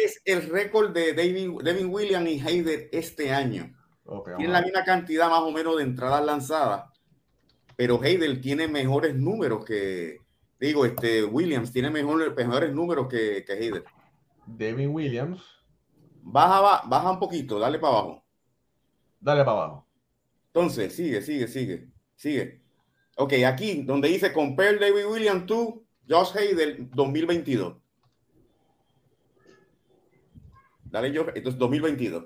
[0.05, 3.77] es el récord de David, David Williams y Hader este año?
[4.37, 6.90] Tienen la misma cantidad más o menos de entradas lanzadas
[7.81, 10.19] pero Heidel tiene mejores números que,
[10.61, 13.85] digo, este Williams tiene mejores, mejores números que, que Heidel.
[14.47, 15.43] David Williams.
[16.21, 18.25] Baja, baja un poquito, dale para abajo.
[19.19, 19.87] Dale para abajo.
[20.49, 22.61] Entonces, sigue, sigue, sigue, sigue.
[23.17, 27.79] Ok, aquí donde dice compare David Williams to Josh Heidel 2022.
[30.85, 32.25] Dale yo, entonces 2022.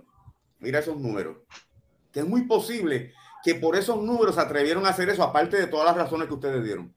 [0.58, 1.36] Mira esos números.
[2.10, 3.12] Que es muy posible
[3.44, 6.34] que por esos números se atrevieron a hacer eso, aparte de todas las razones que
[6.34, 6.94] ustedes dieron.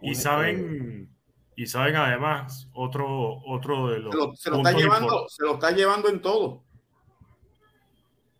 [0.00, 1.10] y saben,
[1.56, 4.40] y saben además otro, otro de los.
[4.40, 6.62] Se lo, está llevando, se lo está llevando en todo.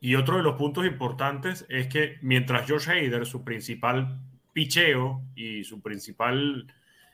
[0.01, 4.19] Y otro de los puntos importantes es que mientras George Hader, su principal
[4.53, 6.73] picheo y su principal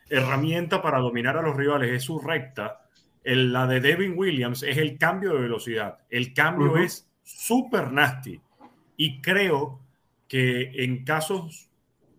[0.09, 2.83] herramienta para dominar a los rivales es su recta,
[3.25, 5.99] el, la de Devin Williams es el cambio de velocidad.
[6.11, 8.40] El cambio es súper nasty.
[8.96, 9.80] Y creo
[10.28, 11.70] que en casos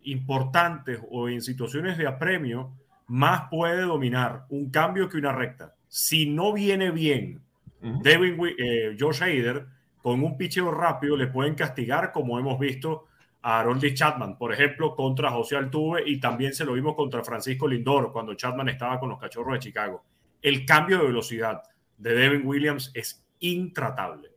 [0.04, 2.74] importantes o en situaciones de apremio,
[3.08, 5.76] más puede dominar un cambio que una recta.
[5.88, 7.42] Si no viene bien,
[7.82, 9.66] Devin, eh, Josh Hader,
[10.02, 13.06] con un picheo rápido le pueden castigar, como hemos visto
[13.42, 17.68] a Harold Chapman, por ejemplo, contra José Altuve y también se lo vimos contra Francisco
[17.68, 20.04] Lindor cuando Chapman estaba con los cachorros de Chicago.
[20.42, 21.62] El cambio de velocidad
[21.98, 24.30] de Devin Williams es intratable.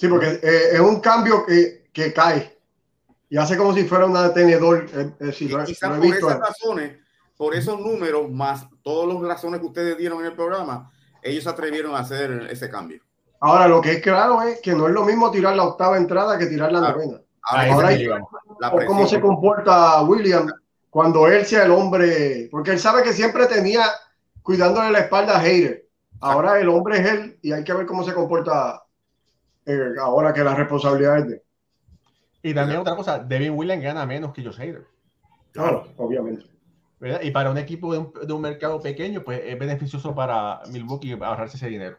[0.00, 2.58] Sí, porque eh, es un cambio que, que, cae
[3.28, 4.86] y hace como si fuera un tenedor.
[4.94, 6.96] Eh, eh si por esas razones,
[7.36, 10.90] por esos números, más todas las razones que ustedes dieron en el programa,
[11.22, 13.02] ellos se atrevieron a hacer ese cambio.
[13.40, 16.38] Ahora, lo que es claro es que no es lo mismo tirar la octava entrada
[16.38, 17.20] que tirar la novena.
[17.42, 18.08] Ahora hay
[18.86, 20.50] cómo se comporta William
[20.88, 23.84] cuando él sea el hombre, porque él sabe que siempre tenía
[24.42, 25.86] cuidándole la espalda a Hater.
[26.20, 28.82] Ahora el hombre es él y hay que ver cómo se comporta
[29.66, 31.42] eh, ahora que la responsabilidad es de.
[32.42, 34.86] Y también otra cosa, Devin Williams gana menos que Josh Hader.
[35.52, 36.46] Claro, obviamente.
[37.22, 41.68] Y para un equipo de un, mercado pequeño, pues es beneficioso para Milwaukee ahorrarse ese
[41.68, 41.98] dinero.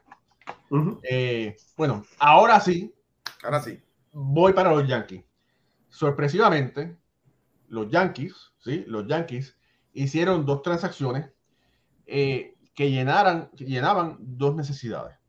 [1.03, 2.93] Eh, bueno, ahora sí.
[3.43, 3.79] Ahora sí.
[4.11, 5.23] Voy para los Yankees.
[5.89, 6.97] Sorpresivamente,
[7.67, 8.83] los Yankees, ¿sí?
[8.87, 9.57] Los Yankees
[9.93, 11.29] hicieron dos transacciones
[12.05, 15.20] eh, que, llenaran, que llenaban dos necesidades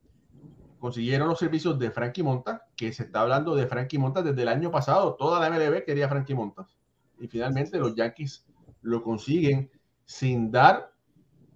[0.83, 4.49] consiguieron los servicios de Frankie Montas, que se está hablando de Frankie Montas desde el
[4.49, 5.15] año pasado.
[5.15, 6.77] Toda la MLB quería Frankie Montas.
[7.21, 8.45] Y finalmente los Yankees
[8.81, 9.71] lo consiguen
[10.07, 10.93] sin dar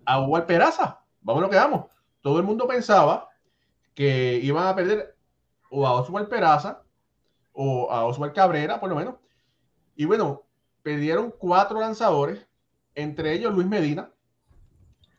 [0.04, 1.00] agua al peraza.
[1.22, 1.86] Vamos lo que vamos.
[2.20, 3.28] Todo el mundo pensaba
[3.94, 5.16] que iban a perder
[5.72, 6.84] o a Oswald Peraza
[7.52, 9.16] o a Oswald Cabrera, por lo menos.
[9.96, 10.44] Y bueno,
[10.84, 12.46] perdieron cuatro lanzadores,
[12.94, 14.08] entre ellos Luis Medina,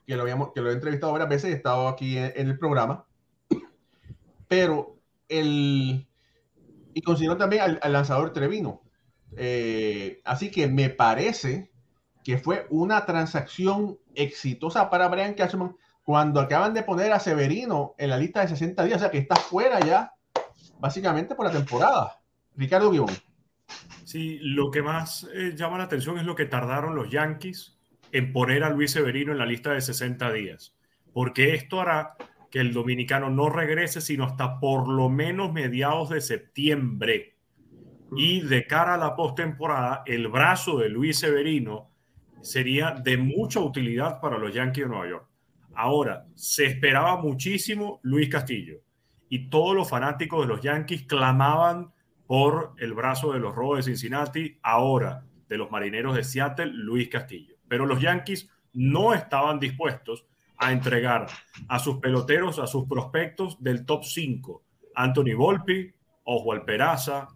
[0.06, 2.58] que lo, habíamos, que lo he entrevistado varias veces y he estado aquí en el
[2.58, 3.07] programa
[4.48, 4.98] pero
[5.30, 6.08] el.
[6.94, 8.82] Y consiguieron también al, lanzador Trevino.
[9.36, 11.72] Eh, así que me parece
[12.24, 18.10] que fue una transacción exitosa para Brian Cashman cuando acaban de poner a Severino en
[18.10, 20.14] la lista de 60 días, o sea que está fuera ya,
[20.80, 22.20] básicamente por la temporada.
[22.56, 23.10] Ricardo Guión.
[24.06, 27.78] Sí, lo que más eh, llama la atención es lo que tardaron los Yankees
[28.12, 30.74] en poner a Luis Severino en la lista de 60 días,
[31.14, 32.16] porque esto hará
[32.50, 37.36] que el dominicano no regrese sino hasta por lo menos mediados de septiembre.
[38.16, 41.92] Y de cara a la postemporada, el brazo de Luis Severino
[42.42, 45.28] sería de mucha utilidad para los Yankees de Nueva York.
[45.76, 48.80] Ahora, se esperaba muchísimo Luis Castillo
[49.30, 51.92] y todos los fanáticos de los Yankees clamaban
[52.26, 57.10] por el brazo de los Rojos de Cincinnati, ahora de los Marineros de Seattle, Luis
[57.10, 57.56] Castillo.
[57.68, 60.26] Pero los Yankees no estaban dispuestos
[60.58, 61.28] a entregar
[61.68, 64.64] a sus peloteros, a sus prospectos del top 5,
[64.96, 65.94] Anthony Volpi,
[66.24, 67.28] Oswald Peraza,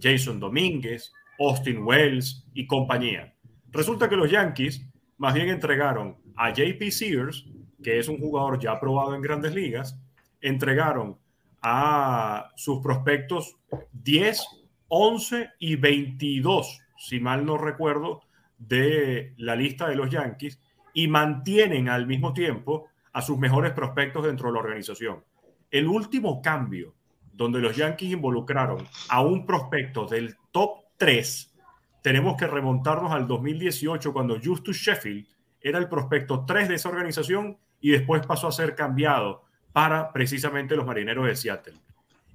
[0.00, 3.34] Jason Domínguez, Austin Wells y compañía.
[3.70, 4.86] Resulta que los Yankees
[5.18, 7.46] más bien entregaron a JP Sears,
[7.82, 9.98] que es un jugador ya probado en grandes ligas,
[10.40, 11.18] entregaron
[11.62, 13.56] a sus prospectos
[13.92, 14.42] 10,
[14.88, 18.22] 11 y 22, si mal no recuerdo,
[18.58, 20.60] de la lista de los Yankees
[20.96, 25.22] y mantienen al mismo tiempo a sus mejores prospectos dentro de la organización.
[25.70, 26.94] El último cambio
[27.34, 31.54] donde los Yankees involucraron a un prospecto del top 3,
[32.00, 35.26] tenemos que remontarnos al 2018 cuando Justus Sheffield
[35.60, 40.76] era el prospecto 3 de esa organización y después pasó a ser cambiado para precisamente
[40.76, 41.74] los marineros de Seattle.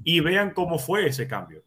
[0.04, 1.64] Y vean cómo fue ese cambio.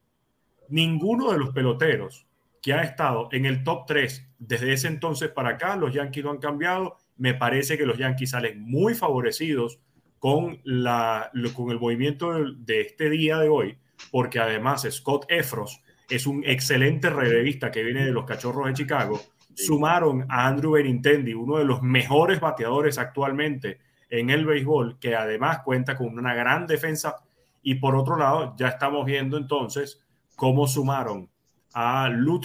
[0.68, 2.24] Ninguno de los peloteros
[2.64, 6.30] que ha estado en el top 3 desde ese entonces para acá, los Yankees lo
[6.30, 6.96] han cambiado.
[7.18, 9.80] Me parece que los Yankees salen muy favorecidos
[10.18, 13.76] con, la, con el movimiento de, este día de hoy,
[14.10, 19.20] porque además Scott Efros es un excelente relevista que viene de los Cachorros de Chicago.
[19.54, 25.58] Sumaron a Andrew Benintendi, uno de los mejores bateadores actualmente en el béisbol, que además
[25.62, 27.16] cuenta con una gran defensa.
[27.62, 30.02] Y por otro lado, ya estamos viendo entonces
[30.34, 31.28] cómo sumaron
[31.74, 32.40] a Lu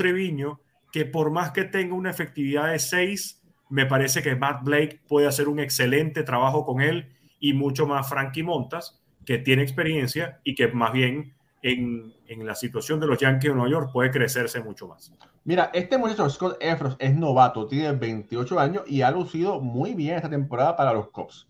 [0.92, 5.28] que por más que tenga una efectividad de 6, me parece que Matt Blake puede
[5.28, 10.56] hacer un excelente trabajo con él y mucho más Frankie Montas, que tiene experiencia y
[10.56, 14.62] que más bien en, en, la situación de los Yankees de Nueva York puede crecerse
[14.62, 15.14] mucho más.
[15.44, 20.16] Mira, este muchacho Scott Efros es novato, tiene 28 años y ha lucido muy bien
[20.16, 21.48] esta temporada para los Cubs.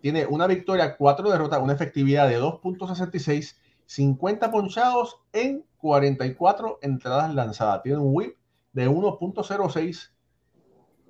[0.00, 3.56] Tiene una victoria, cuatro derrotas, una efectividad de 2.66,
[3.88, 7.82] 50 ponchados en 44 entradas lanzadas.
[7.82, 8.36] Tiene un whip
[8.74, 10.10] de 1.06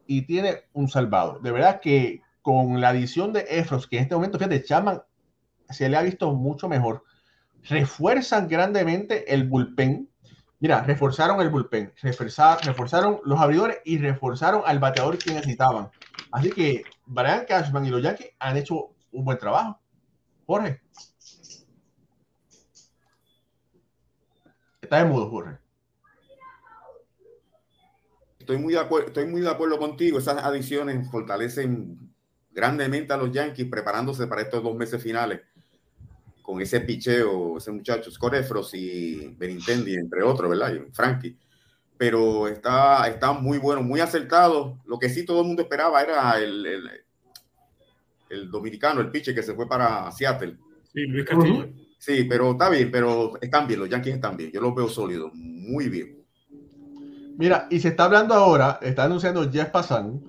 [0.07, 1.41] y tiene un salvado.
[1.41, 5.03] De verdad que con la adición de Efros, que en este momento, fíjate, Chapman
[5.69, 7.03] se le ha visto mucho mejor,
[7.65, 10.09] refuerzan grandemente el bullpen.
[10.61, 15.91] Mira, reforzaron el bullpen, reforzaron, reforzaron los abridores y reforzaron al bateador que necesitaban.
[16.31, 19.81] Así que Brian Cashman y los Yankees han hecho un buen trabajo.
[20.47, 20.81] Jorge.
[24.89, 25.59] Está de mudo, Jorge.
[28.39, 30.19] Estoy muy, de acuerdo, estoy muy de acuerdo contigo.
[30.19, 32.11] Esas adiciones fortalecen
[32.51, 35.43] grandemente a los Yankees preparándose para estos dos meses finales
[36.41, 40.73] con ese picheo, ese muchacho, Scorefros y Benintendi, entre otros, ¿verdad?
[40.73, 41.37] Y Frankie.
[41.99, 44.79] Pero está, está muy bueno, muy acertado.
[44.87, 46.91] Lo que sí todo el mundo esperaba era el, el,
[48.31, 50.57] el dominicano, el piche que se fue para Seattle.
[50.95, 51.69] Sí, Luis Castillo.
[51.99, 54.51] Sí, pero está bien, pero están bien, los Yankees están bien.
[54.53, 56.25] Yo los veo sólidos, muy bien.
[57.37, 60.23] Mira, y se está hablando ahora, está anunciando Jeff Passan,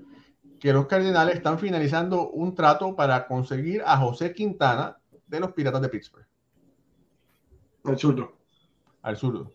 [0.60, 5.82] que los Cardenales están finalizando un trato para conseguir a José Quintana de los Piratas
[5.82, 6.28] de Pittsburgh.
[7.84, 8.38] Al zurdo.
[9.02, 9.54] Al zurdo.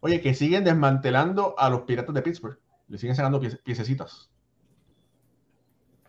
[0.00, 2.58] Oye, que siguen desmantelando a los Piratas de Pittsburgh.
[2.88, 4.30] Le siguen sacando piececitas.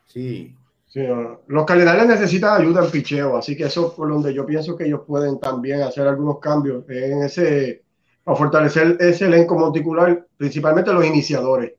[0.06, 0.56] Sí,
[0.95, 4.86] los Cardenales necesitan ayuda en picheo, así que eso es por donde yo pienso que
[4.86, 7.84] ellos pueden también hacer algunos cambios en ese,
[8.23, 11.73] para fortalecer ese elenco monticular, principalmente los iniciadores,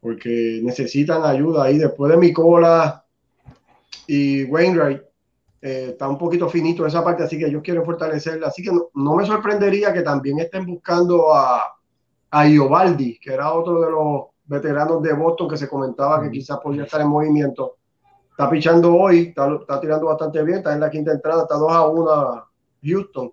[0.00, 3.04] porque necesitan ayuda ahí después de Micola
[4.06, 5.02] y Wainwright.
[5.60, 8.48] Eh, está un poquito finito esa parte, así que ellos quieren fortalecerla.
[8.48, 11.62] Así que no, me sorprendería que también estén buscando a,
[12.30, 16.58] a Iovaldi, que era otro de los veteranos de Boston que se comentaba que quizás
[16.58, 17.76] podría estar en movimiento
[18.32, 21.86] está pichando hoy, está, tirando bastante bien, está en la quinta entrada, está 2 a
[21.86, 22.44] 1
[22.82, 23.32] Houston,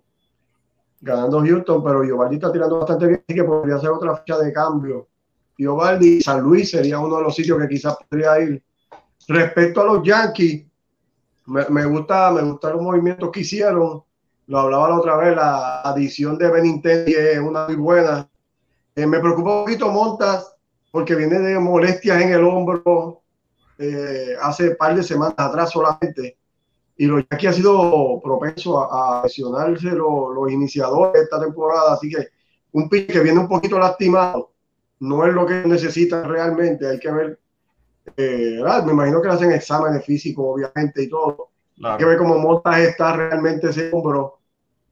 [1.00, 4.52] ganando Houston, pero Giovaldi está tirando bastante bien, así que podría ser otra fecha de
[4.52, 5.08] cambio.
[5.56, 8.62] Giovaldi, San Luis sería uno de los sitios que quizás podría ir.
[9.26, 10.66] Respecto a los Yankees,
[11.46, 14.02] me, me gusta, me gustan los movimientos que hicieron.
[14.46, 18.28] Lo hablaba la otra vez, la adición de Benintendi es una muy buena.
[18.94, 20.54] Eh, me preocupa un poquito Montas
[20.90, 23.22] porque viene de molestias en el hombro
[23.82, 26.36] eh, hace par de semanas atrás solamente.
[26.98, 31.94] Y los Yankees ha sido propenso a, lesionarse los, los, iniciadores de esta temporada.
[31.94, 32.28] Así que
[32.72, 34.52] un pitch que viene un poquito lastimado
[34.98, 36.86] no es lo que necesita realmente.
[36.86, 37.40] Hay que ver.
[38.18, 41.48] Eh, me imagino que le hacen exámenes físicos, obviamente, y todo.
[41.82, 44.40] Hay que ver cómo Montas está realmente ese hombro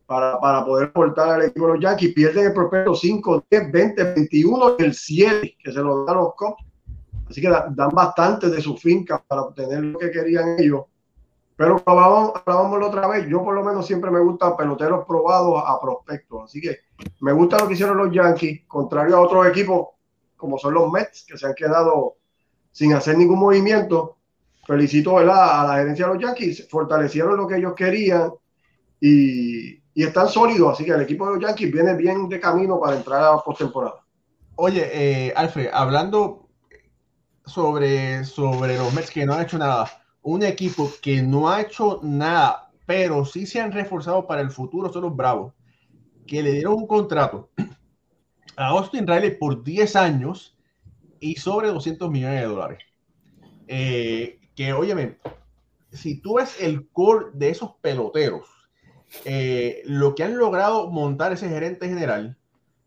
[0.06, 2.14] para, para poder aportar al equipo de los Yankees.
[2.14, 6.34] Pierden el prospecto 5, 10, 20, 21 y el 7 que se lo dan los
[6.34, 6.67] Cubs.
[7.28, 10.84] Así que dan bastante de su finca para obtener lo que querían ellos.
[11.56, 15.80] Pero hablábamos, la otra vez, yo por lo menos siempre me gustan peloteros probados a
[15.80, 16.44] prospectos.
[16.44, 16.78] Así que
[17.20, 19.88] me gusta lo que hicieron los Yankees, contrario a otros equipos
[20.36, 22.14] como son los Mets, que se han quedado
[22.70, 24.18] sin hacer ningún movimiento.
[24.66, 28.32] Felicito a la gerencia de los Yankees, fortalecieron lo que ellos querían
[29.00, 32.78] y, y están sólidos, así que el equipo de los Yankees viene bien de camino
[32.78, 34.04] para entrar a la postemporada.
[34.54, 36.47] Oye, eh, Alfred, hablando
[37.48, 39.90] sobre, sobre los Mets que no han hecho nada,
[40.22, 44.92] un equipo que no ha hecho nada, pero sí se han reforzado para el futuro
[44.92, 45.54] son los Bravos,
[46.26, 47.50] que le dieron un contrato
[48.56, 50.56] a Austin Riley por 10 años
[51.20, 52.78] y sobre 200 millones de dólares.
[53.66, 55.18] Eh, que, óyeme,
[55.92, 58.48] si tú ves el core de esos peloteros,
[59.24, 62.36] eh, lo que han logrado montar ese gerente general,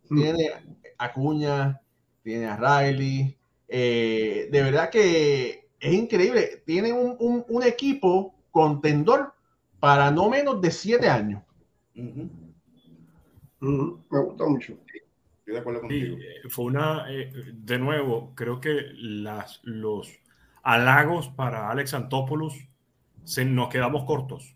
[0.09, 0.15] mm.
[0.15, 0.49] tiene
[0.97, 1.81] a Acuña,
[2.23, 3.37] tiene a Riley,
[3.71, 6.61] eh, de verdad que es increíble.
[6.65, 9.33] Tienen un, equipo contendor
[9.79, 11.41] para no menos de siete años.
[11.93, 12.19] Me
[13.59, 14.77] gusta mucho.
[15.45, 16.17] de acuerdo contigo.
[16.17, 20.11] Eh, fue una, de nuevo, creo que las, los
[20.63, 22.55] halagos para Alex Antopoulos
[23.23, 24.55] se, nos quedamos cortos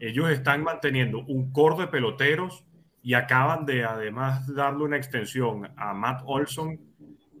[0.00, 2.64] ellos están manteniendo un core de peloteros
[3.02, 6.78] y acaban de además darle una extensión a Matt Olson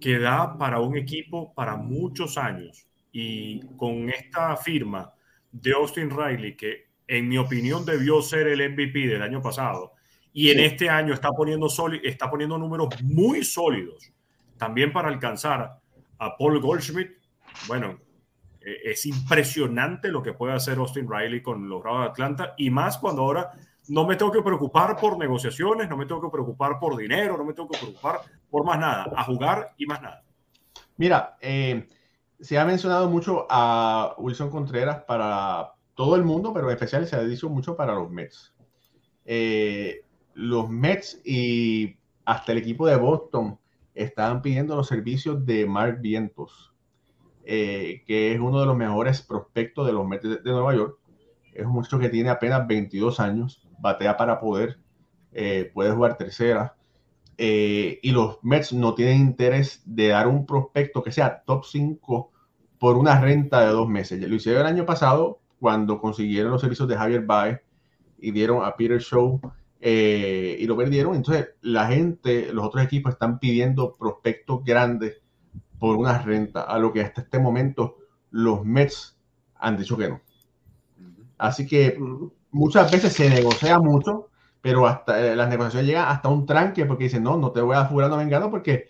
[0.00, 2.86] que da para un equipo para muchos años.
[3.12, 5.12] Y con esta firma
[5.52, 9.92] de Austin Riley, que en mi opinión debió ser el MVP del año pasado,
[10.32, 11.68] y en este año está poniendo,
[12.02, 14.12] está poniendo números muy sólidos,
[14.58, 15.78] también para alcanzar
[16.18, 17.12] a Paul Goldschmidt.
[17.66, 17.98] Bueno,
[18.60, 22.68] eh, es impresionante lo que puede hacer Austin Riley con los Bravos de Atlanta y
[22.68, 23.52] más cuando ahora
[23.88, 27.44] no me tengo que preocupar por negociaciones, no me tengo que preocupar por dinero, no
[27.44, 28.20] me tengo que preocupar
[28.50, 30.24] por más nada, a jugar y más nada.
[30.96, 31.88] Mira, eh,
[32.40, 37.16] se ha mencionado mucho a Wilson Contreras para todo el mundo, pero en especial se
[37.16, 38.54] ha dicho mucho para los Mets.
[39.24, 40.02] Eh,
[40.34, 43.58] los Mets y hasta el equipo de Boston
[43.94, 46.72] estaban pidiendo los servicios de Mark Vientos
[47.48, 50.98] eh, que es uno de los mejores prospectos de los Mets de, Nueva York.
[51.54, 54.78] Es un muchacho que tiene apenas 22 años, batea para poder,
[55.32, 56.76] eh, puede jugar tercera.
[57.38, 62.32] Eh, y los Mets no tienen interés de dar un prospecto que sea top 5
[62.78, 64.20] por una renta de dos meses.
[64.20, 67.60] Lo hicieron el año pasado cuando consiguieron los servicios de Javier Baez
[68.18, 69.40] y dieron a Peter Show
[69.80, 71.14] y lo perdieron.
[71.14, 75.22] Entonces, la gente, los otros equipos están pidiendo prospectos grandes
[75.78, 77.98] por una renta, a lo que hasta este momento
[78.30, 79.16] los Mets
[79.54, 80.20] han dicho que no.
[81.38, 81.98] Así que
[82.56, 84.30] muchas veces se negocia mucho,
[84.62, 87.76] pero hasta eh, las negociaciones llegan hasta un tranque porque dicen, no, no te voy
[87.76, 88.88] a jugar no vengado porque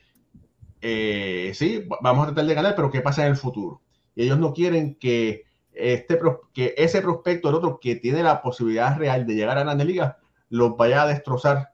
[0.80, 3.82] eh, sí, vamos a tratar de ganar, pero ¿qué pasa en el futuro?
[4.14, 6.18] Y ellos no quieren que, este,
[6.54, 10.18] que ese prospecto, el otro que tiene la posibilidad real de llegar a la liga,
[10.48, 11.70] los vaya a destrozar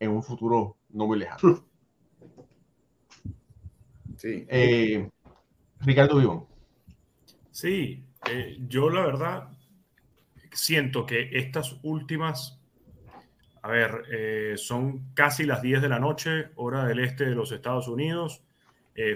[0.00, 1.64] en un futuro no muy lejano.
[4.16, 4.46] Sí.
[4.48, 5.10] Eh,
[5.80, 6.46] Ricardo Vivón.
[7.50, 9.50] Sí, eh, yo la verdad
[10.56, 12.60] siento que estas últimas,
[13.62, 17.52] a ver, eh, son casi las 10 de la noche, hora del este de los
[17.52, 18.42] Estados Unidos.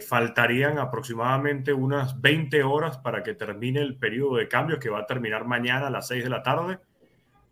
[0.07, 5.07] faltarían aproximadamente unas 20 horas para que termine el periodo de cambios que va a
[5.07, 6.79] terminar mañana a las 6 de la tarde.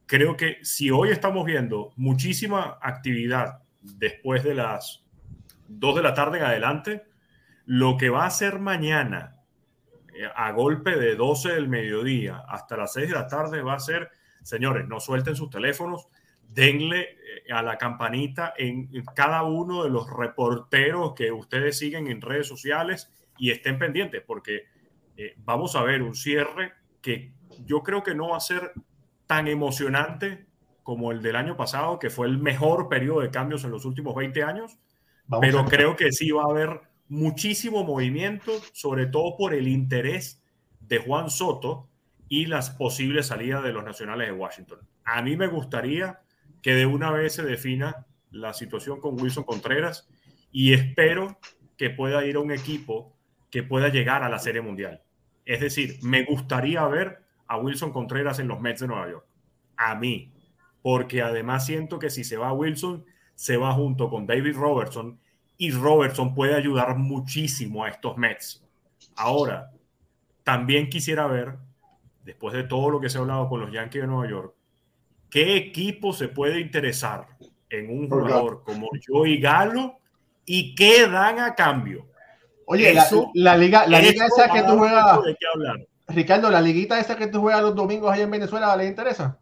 [0.04, 5.04] Creo que si hoy estamos viendo muchísima actividad después de las
[5.68, 7.04] 2 de la tarde en adelante,
[7.66, 9.37] lo que va a ser mañana, eh,
[10.34, 14.10] a golpe de 12 del mediodía hasta las 6 de la tarde, va a ser,
[14.42, 16.08] señores, no suelten sus teléfonos,
[16.48, 22.20] denle eh, a la campanita en cada uno de los reporteros que ustedes siguen en
[22.20, 24.64] redes sociales y estén pendientes, porque
[25.16, 27.32] eh, vamos a ver un cierre que
[27.64, 28.72] yo creo que no va a ser
[29.26, 30.46] tan emocionante
[30.82, 34.14] como el del año pasado, que fue el mejor periodo de cambios en los últimos
[34.14, 34.78] 20 años,
[35.40, 40.42] pero creo que sí va a haber muchísimo movimiento, sobre todo por el interés
[40.80, 41.88] de Juan Soto
[42.28, 44.78] y las posibles salidas de los nacionales de Washington.
[45.04, 46.20] A mí me gustaría
[46.62, 50.08] que de una vez se defina la situación con Wilson Contreras
[50.52, 51.38] y espero
[51.76, 53.16] que pueda ir a un equipo
[53.50, 55.02] que pueda llegar a la Serie Mundial.
[55.44, 59.26] Es decir, me gustaría ver a Wilson Contreras en los Mets de Nueva York.
[59.76, 60.32] A mí.
[60.82, 63.04] Porque además siento que si se va Wilson,
[63.34, 65.18] se va junto con David Robertson
[65.58, 68.64] y Robertson puede ayudar muchísimo a estos Mets.
[69.16, 69.72] Ahora,
[70.44, 71.56] también quisiera ver,
[72.24, 74.54] después de todo lo que se ha hablado con los Yankees de Nueva York,
[75.28, 77.26] qué equipo se puede interesar
[77.68, 79.98] en un jugador como Joey Galo
[80.46, 82.06] y qué dan a cambio.
[82.66, 82.94] Oye,
[83.34, 85.20] la, liga, la liga esa que tú juegas,
[86.06, 89.38] Ricardo, la liguita esa que tú juegas los domingos allá en Venezuela, ¿le interesa?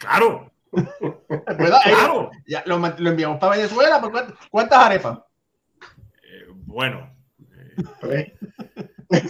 [0.00, 0.50] Claro.
[1.56, 2.30] Claro.
[2.46, 4.00] Ya, lo, enviamos para Venezuela.
[4.50, 5.18] ¿Cuántas arepas?
[6.22, 7.14] Eh, bueno.
[8.02, 8.34] Eh,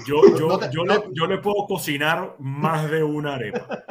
[0.06, 3.84] yo, yo, yo, le, yo, le, puedo cocinar más de una arepa.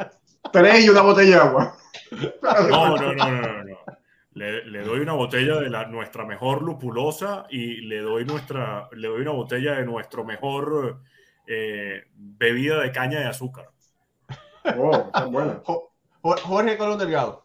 [0.52, 1.76] Tres y una botella de agua.
[2.68, 3.76] No, no, no, no, no.
[4.32, 9.08] Le, le, doy una botella de la, nuestra mejor lupulosa y le doy, nuestra, le
[9.08, 11.00] doy una botella de nuestro mejor
[11.46, 13.70] eh, bebida de caña de azúcar.
[14.76, 15.62] Oh, bueno.
[16.34, 17.44] Jorge Colón Delgado.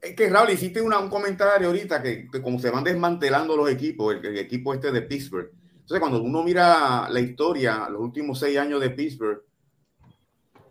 [0.00, 4.36] Es que Raúl, hiciste un comentario ahorita que, como se van desmantelando los equipos, el,
[4.38, 5.50] equipo este de Pittsburgh.
[5.72, 9.42] Entonces, cuando uno mira la historia, los últimos seis años de Pittsburgh,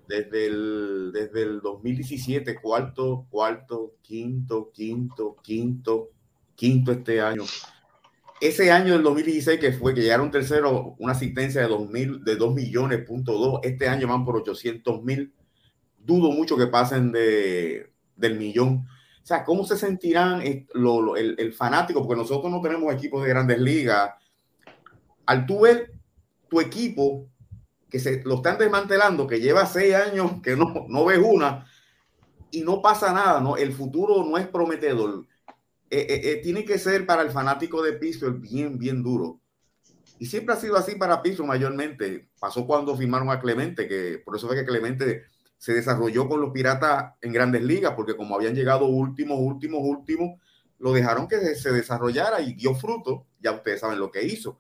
[0.08, 6.10] desde el, desde el 2017, cuarto, cuarto, quinto, quinto, quinto,
[6.56, 7.44] quinto este año.
[8.42, 12.36] Ese año del 2016 que fue que llegaron tercero, una asistencia de 2, mil, de
[12.36, 15.32] 2 millones, punto 2, este año van por 800 mil.
[16.04, 18.88] Dudo mucho que pasen de, del millón.
[19.24, 20.42] O sea, ¿cómo se sentirán
[20.74, 22.06] lo, el, el, fanático?
[22.06, 24.12] Porque nosotros no tenemos equipos de grandes ligas.
[25.26, 25.94] Al tú ver
[26.50, 27.28] tu equipo
[27.90, 31.66] que se lo están desmantelando, que lleva seis años que no, no ves una
[32.52, 33.58] y no pasa nada, ¿no?
[33.58, 35.26] El futuro no es prometedor.
[35.90, 39.42] Eh, eh, eh, tiene que ser para el fanático de Pittsburgh bien, bien duro.
[40.20, 42.30] Y siempre ha sido así para Pittsburgh mayormente.
[42.40, 45.24] Pasó cuando firmaron a Clemente, que por eso fue que Clemente
[45.62, 50.42] se desarrolló con los Piratas en grandes ligas, porque como habían llegado últimos, últimos, últimos,
[50.80, 53.28] lo dejaron que se desarrollara y dio fruto.
[53.40, 54.58] Ya ustedes saben lo que hizo.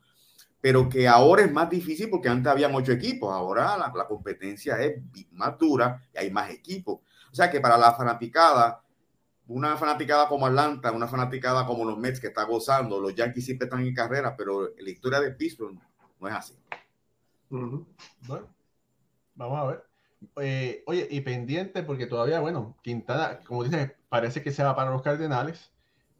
[0.61, 5.01] Pero que ahora es más difícil porque antes habían ocho equipos, ahora la, competencia es
[5.31, 6.99] más dura y hay más equipos.
[7.31, 8.83] O sea que para la fanaticada,
[9.47, 13.65] una fanaticada como Atlanta, una fanaticada como los Mets que está gozando, los Yankees siempre
[13.65, 15.79] están en carrera, pero la historia de Pittsburgh
[16.19, 16.53] no es así.
[17.49, 17.87] Bueno,
[19.33, 19.90] vamos a ver.
[20.37, 24.91] Eh, oye, y pendiente, porque todavía, bueno, Quintana, como dice, parece que se va para
[24.91, 25.71] los Cardenales.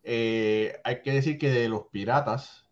[0.04, 2.68] Eh, hay que decir que de los Piratas,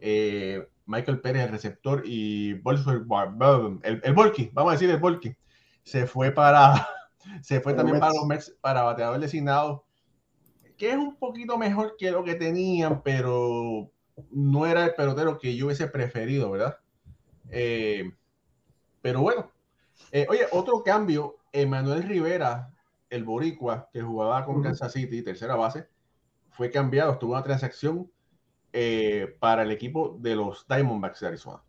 [0.00, 5.36] eh, Michael Pérez, el receptor, y el, el Volky, vamos a decir el Volky,
[5.84, 6.88] se fue para,
[7.42, 9.84] se fue también para los Mets, para bateador designado
[10.82, 13.88] que es un poquito mejor que lo que tenían, pero
[14.32, 16.76] no era el pelotero que yo hubiese preferido, ¿verdad?
[17.50, 18.10] Eh,
[19.00, 19.51] pero bueno,
[20.10, 22.70] eh, oye, otro cambio, Emanuel Rivera,
[23.10, 25.88] el boricua que jugaba con Kansas City, tercera base,
[26.50, 28.10] fue cambiado, estuvo una transacción
[28.72, 31.62] eh, para el equipo de los Diamondbacks de Arizona.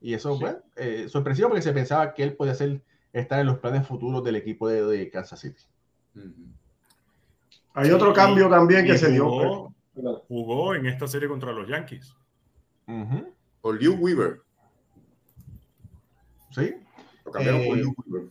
[0.00, 2.82] Y eso, fue sorpresivo porque se pensaba que él podía ser,
[3.12, 5.62] estar en los planes futuros del equipo de, Kansas City.
[7.74, 9.72] Hay otro cambio también que se dio.
[10.28, 12.14] Jugó en esta serie contra los Yankees.
[13.60, 14.42] Por Liu Weaver.
[16.58, 16.74] Sí.
[17.24, 18.28] Lo cambiaron eh.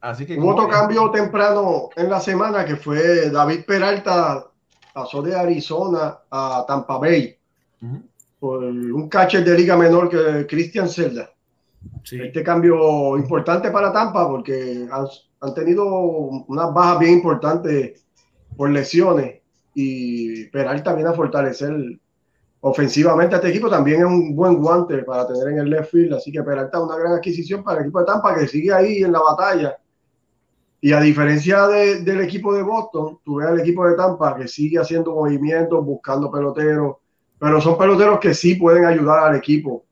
[0.00, 4.50] Así que Hubo otro cambio temprano en la semana que fue David Peralta
[4.92, 7.36] pasó de Arizona a Tampa Bay
[8.40, 11.30] por un catcher de liga menor que Christian Zelda.
[12.10, 15.06] Este cambio importante para Tampa porque han,
[15.40, 18.04] han tenido unas bajas bien importantes
[18.56, 19.40] por lesiones
[19.74, 21.72] y Peralta viene a fortalecer
[22.62, 23.68] ofensivamente a este equipo.
[23.68, 26.84] También es un buen guante para tener en el left field, así que Peralta es
[26.84, 29.76] una gran adquisición para el equipo de Tampa que sigue ahí en la batalla.
[30.80, 34.78] Y a diferencia del equipo de Boston, tú ves al equipo de Tampa que sigue
[34.78, 36.96] haciendo movimientos, buscando peloteros,
[37.38, 39.84] pero son peloteros que sí pueden ayudar al equipo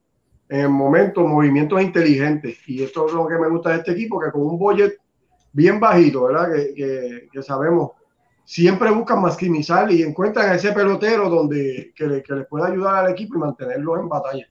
[0.49, 2.59] en el momento, movimientos inteligentes.
[2.67, 4.95] Y esto es lo que me gusta de este equipo, que con un budget
[5.53, 6.53] bien bajito, ¿verdad?
[6.53, 7.93] Que, que sabemos
[8.51, 13.37] siempre buscan maximizar y encuentran ese pelotero donde que, le, les pueda ayudar al equipo
[13.37, 14.45] y mantenerlo en batalla.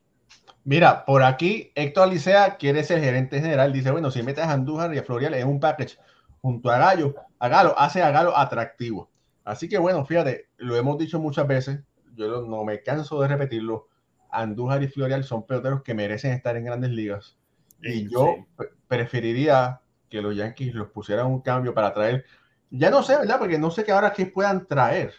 [0.64, 3.74] Mira, por aquí Héctor Alicea quiere ser gerente general.
[3.74, 5.98] Dice, bueno, si metes a Andújar y a Florial en un package
[6.40, 9.10] junto a Gallo, a Galo, hace a Galo atractivo.
[9.44, 11.80] Así que bueno, fíjate, lo hemos dicho muchas veces,
[12.14, 13.88] yo no me canso de repetirlo.
[14.30, 17.36] Andújar y Florial son peloteros que merecen estar en grandes ligas.
[17.82, 18.46] Y yo
[18.88, 22.24] preferiría que los Yankees los pusieran un cambio para traer
[22.70, 23.38] ya no sé, ¿verdad?
[23.38, 25.14] Porque no sé qué ahora qué puedan traer.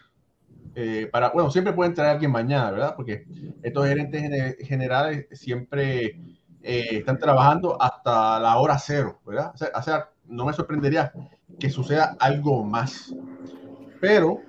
[0.76, 2.93] eh, para, bueno, siempre pueden traer a alguien mañana, ¿verdad?
[2.95, 3.26] Porque
[3.62, 6.06] estos gerentes generales siempre
[6.62, 9.54] eh, están trabajando hasta la hora cero, ¿verdad?
[9.76, 11.12] O sea, no me sorprendería
[11.60, 13.14] que suceda algo más.
[13.99, 14.41] Pero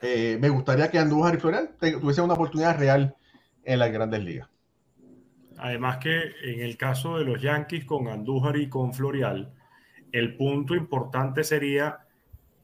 [0.00, 3.16] eh, me gustaría que Andújar y Florial tuviesen una oportunidad real
[3.64, 4.48] en las grandes ligas.
[5.58, 9.52] Además que en el caso de los Yankees con Andújar y con Florial,
[10.14, 11.98] el punto importante sería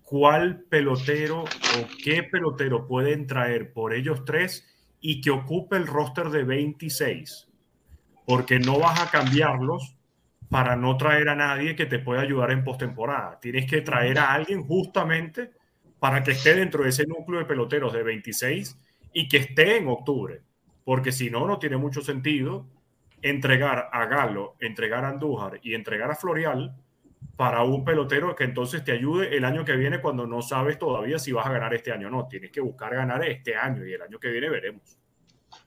[0.05, 4.64] cuál pelotero o qué pelotero pueden traer por ellos tres
[5.01, 7.48] y que ocupe el roster de 26.
[8.24, 9.96] Porque no vas a cambiarlos
[10.48, 13.40] para no traer a nadie que te pueda ayudar en postemporada.
[13.40, 15.51] Tienes que traer a alguien justamente
[15.98, 18.78] para que esté dentro de ese núcleo de peloteros de 26
[19.12, 20.40] y que esté en octubre.
[20.84, 22.68] Porque si no, no tiene mucho sentido
[23.22, 26.76] entregar a Galo, entregar a Andújar y entregar a Florial
[27.37, 31.18] para un pelotero que entonces te ayude el año que viene cuando no sabes todavía
[31.18, 32.29] si vas a ganar este año o no.
[32.29, 34.99] Tienes que buscar ganar este año y el año que viene veremos.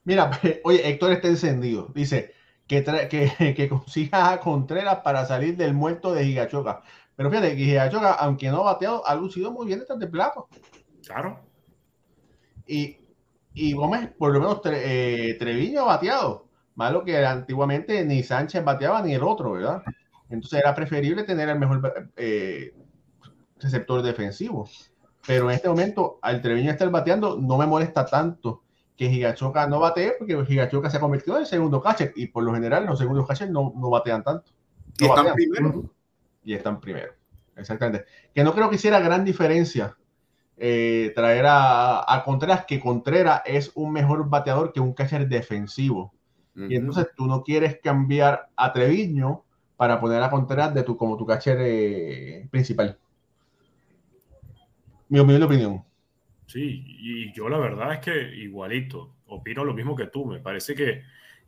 [0.04, 0.30] Mira,
[0.64, 1.92] oye, Héctor está encendido.
[1.96, 2.34] Dice
[2.68, 6.84] que, que, que consiga a Contreras para salir del muerto de Gigachoca.
[7.16, 10.48] Pero fíjate que Gigachoca, aunque no ha bateado, ha lucido muy bien detrás de plato.
[11.06, 11.40] Claro.
[12.66, 12.98] Y,
[13.54, 16.48] y Gómez, por lo menos eh, Treviño ha bateado.
[16.76, 19.84] Malo que antiguamente ni Sánchez bateaba ni el otro, ¿verdad?
[20.34, 22.74] Entonces era preferible tener el mejor eh,
[23.60, 24.68] receptor defensivo.
[25.28, 28.64] Pero en este momento, al Treviño estar bateando, no me molesta tanto
[28.98, 32.44] que Gigachoca no batee, porque Gigachoca se ha convertido en el segundo catcher y por
[32.44, 34.52] lo general los segundos catchers no, no batean tanto.
[34.98, 35.84] y están primero
[36.44, 37.14] y están primero.
[37.56, 38.06] Exactamente.
[38.34, 39.96] Que no creo que hiciera gran diferencia
[40.58, 46.12] eh, traer a, Contreras, que Contreras es un mejor bateador que un catcher defensivo.
[46.56, 49.44] Y entonces tú no quieres cambiar a Treviño
[49.84, 52.98] para poner a Contreras de tu, como tu catcher eh, principal.
[55.10, 55.84] Mi humilde opinión.
[56.48, 60.26] Sí, y yo la verdad es que igualito, opino lo mismo que tú.
[60.26, 61.04] Me parece que,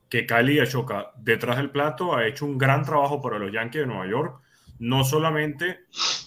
[0.10, 3.88] que Kylie Ashoka detrás del plato ha hecho un gran trabajo para los Yankees de
[3.88, 4.42] Nueva York
[4.80, 5.86] no solamente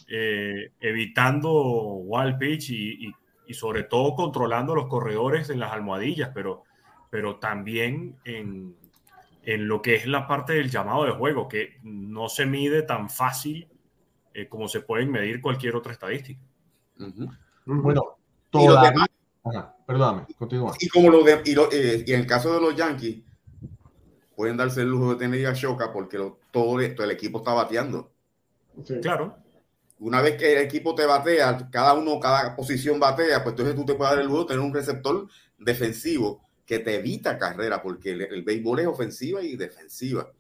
[0.09, 3.15] eh, evitando wall pitch y,
[3.51, 6.65] sobre todo controlando los corredores en las almohadillas, pero,
[7.11, 8.75] pero también en,
[9.45, 13.69] lo que es la parte del llamado de juego, que no se mide tan fácil
[14.35, 16.41] eh, como se pueden medir cualquier otra estadística.
[17.65, 18.19] Bueno,
[18.51, 19.07] todavía...
[19.87, 20.75] perdóname, continúa.
[20.81, 23.23] Y como lo de, eh, y, en el caso de los Yankees,
[24.37, 28.13] pueden darse el lujo de tener a Shoka porque todo, todo el equipo está bateando.
[29.03, 29.37] Claro.
[30.01, 33.85] Una vez que el equipo te batea, cada uno, cada posición batea, pues entonces tú
[33.85, 35.27] te puedes dar el lujo de tener un receptor
[35.59, 40.31] defensivo que te evita carrera, porque el, béisbol es ofensiva y defensiva.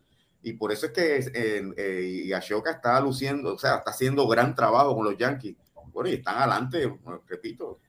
[0.42, 4.54] Y por eso es que eh, eh, Ashoka está luciendo, o sea, está haciendo gran
[4.54, 5.56] trabajo con los Yankees.
[5.90, 7.80] Bueno, y están adelante, repito,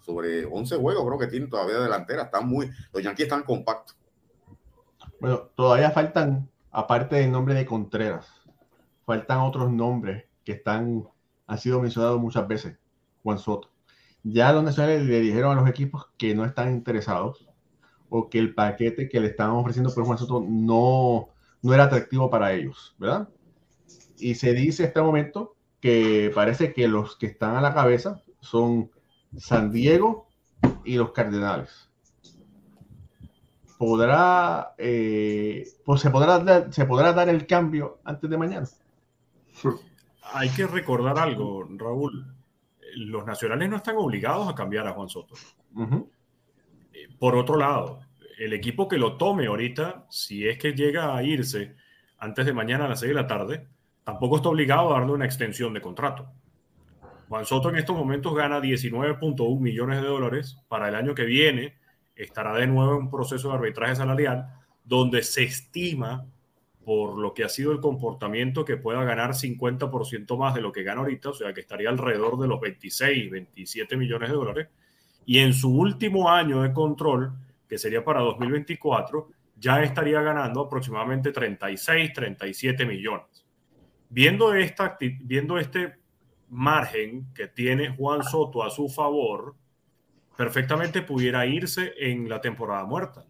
[0.00, 2.22] sobre 11 juegos creo que tienen todavía delantera.
[2.22, 3.96] Están muy, los Yankees están compactos.
[5.20, 8.28] Bueno, todavía faltan, aparte del nombre de Contreras,
[9.04, 11.02] faltan otros nombres que están,
[11.48, 12.78] han sido mencionados muchas veces.
[13.24, 13.72] Juan Soto.
[14.22, 17.47] Ya los nacionales le dijeron a los equipos que no están interesados
[18.10, 21.28] o que el paquete que le estaban ofreciendo por Juan Soto no,
[21.62, 23.28] no era atractivo para ellos, ¿verdad?
[24.18, 28.22] Y se dice en este momento que parece que los que están a la cabeza
[28.40, 28.90] son
[29.36, 30.26] San Diego
[30.84, 31.88] y los Cardenales.
[33.78, 38.66] ¿Podrá, eh, pues se podrá, se podrá dar el cambio antes de mañana?
[40.32, 42.26] Hay que recordar algo, Raúl.
[42.96, 45.34] Los nacionales no están obligados a cambiar a Juan Soto.
[47.18, 48.00] Por otro lado,
[48.38, 51.74] el equipo que lo tome ahorita, si es que llega a irse
[52.18, 53.66] antes de mañana a las 6 de la tarde,
[54.04, 56.30] tampoco está obligado a darle una extensión de contrato.
[57.28, 60.58] Juan Soto en estos momentos gana 19.1 millones de dólares.
[60.68, 61.76] Para el año que viene
[62.16, 64.46] estará de nuevo en un proceso de arbitraje salarial
[64.84, 66.26] donde se estima
[66.84, 70.82] por lo que ha sido el comportamiento que pueda ganar 50% más de lo que
[70.82, 74.68] gana ahorita, o sea que estaría alrededor de los 26, 27 millones de dólares.
[75.28, 77.34] Y en su último año de control,
[77.68, 83.44] que sería para 2024, ya estaría ganando aproximadamente 36, 37 millones.
[84.08, 85.96] Viendo, esta, viendo este
[86.48, 89.54] margen que tiene Juan Soto a su favor,
[90.34, 93.26] perfectamente pudiera irse en la temporada muerta.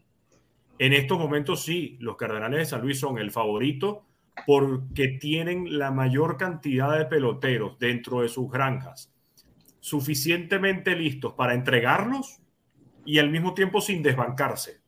[0.78, 4.04] En estos momentos sí, los Cardenales de San Luis son el favorito
[4.46, 9.12] porque tienen la mayor cantidad de peloteros dentro de sus granjas
[9.80, 12.40] suficientemente listos para entregarlos
[13.04, 14.80] y al mismo tiempo sin desbancarse.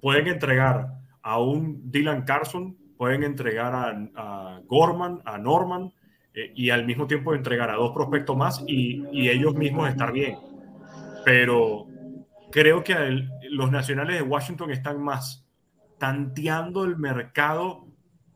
[0.00, 0.88] Pueden entregar
[1.22, 3.74] a un Dylan Carson, pueden entregar
[4.14, 5.92] a, Gorman, a Norman
[6.32, 10.12] eh, y al mismo tiempo entregar a dos prospectos más y, y ellos mismos estar
[10.12, 10.36] bien.
[11.24, 11.86] pero
[12.52, 12.94] creo que
[13.50, 15.46] los nacionales de Washington están más
[15.98, 17.86] tanteando el mercado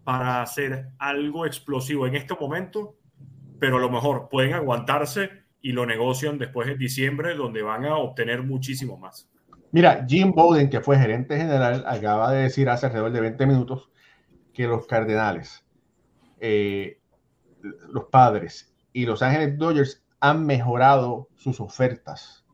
[0.04, 2.96] para hacer algo explosivo en este momento,
[3.58, 7.96] pero a lo mejor pueden aguantarse y lo negocian después de diciembre, donde van a
[7.96, 9.28] obtener muchísimo más.
[9.72, 13.90] Mira, Jim Bowden, que fue gerente general, acaba de decir hace alrededor de 20 minutos
[14.52, 15.64] que los Cardenales,
[16.40, 16.98] eh,
[17.88, 22.44] los padres y Los Ángeles Dodgers han mejorado sus ofertas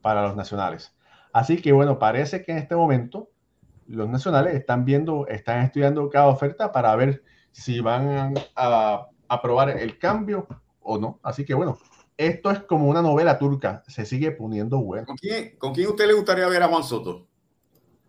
[0.00, 0.94] para los nacionales.
[1.32, 3.30] Así que bueno, parece que en este momento
[3.86, 9.98] los nacionales están viendo, están estudiando cada oferta para ver si van a aprobar el
[9.98, 10.46] cambio
[10.80, 11.18] o no.
[11.22, 11.78] Así que bueno,
[12.20, 15.06] esto es como una novela turca, se sigue poniendo bueno.
[15.06, 17.26] ¿Con quién, ¿Con quién usted le gustaría ver a Juan Soto?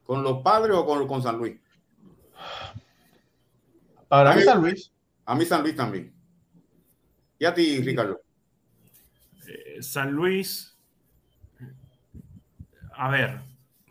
[0.03, 1.57] ¿Con los padres o con, con San Luis?
[4.09, 4.91] Para mí, San Luis.
[5.25, 6.13] A mí San Luis también.
[7.39, 8.19] ¿Y a ti, Ricardo?
[9.47, 10.77] Eh, San Luis.
[12.93, 13.39] A ver,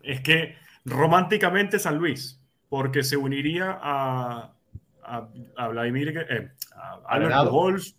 [0.02, 0.54] es que
[0.84, 4.54] románticamente San Luis, porque se uniría a,
[5.02, 7.96] a, Vladimir, eh, a Albert Pujols,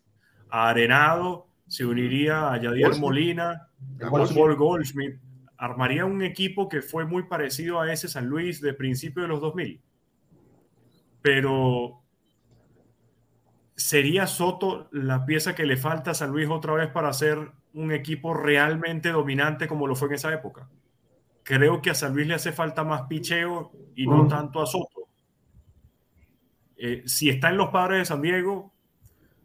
[0.52, 3.70] a Arenado, se uniría a Yadier Molina,
[4.02, 5.22] a Paul Goldschmidt,
[5.56, 9.40] armaría un equipo que fue muy parecido a ese San Luis de principio de los
[9.40, 9.82] 2000.
[11.22, 12.02] Pero
[13.74, 17.94] ¿sería Soto la pieza que le falta a San Luis otra vez para ser un
[17.94, 20.68] equipo realmente dominante como lo fue en esa época?
[21.44, 25.08] Creo que a San Luis le hace falta más picheo y no tanto a Soto.
[26.76, 28.71] Eh, si está en los padres de San Diego,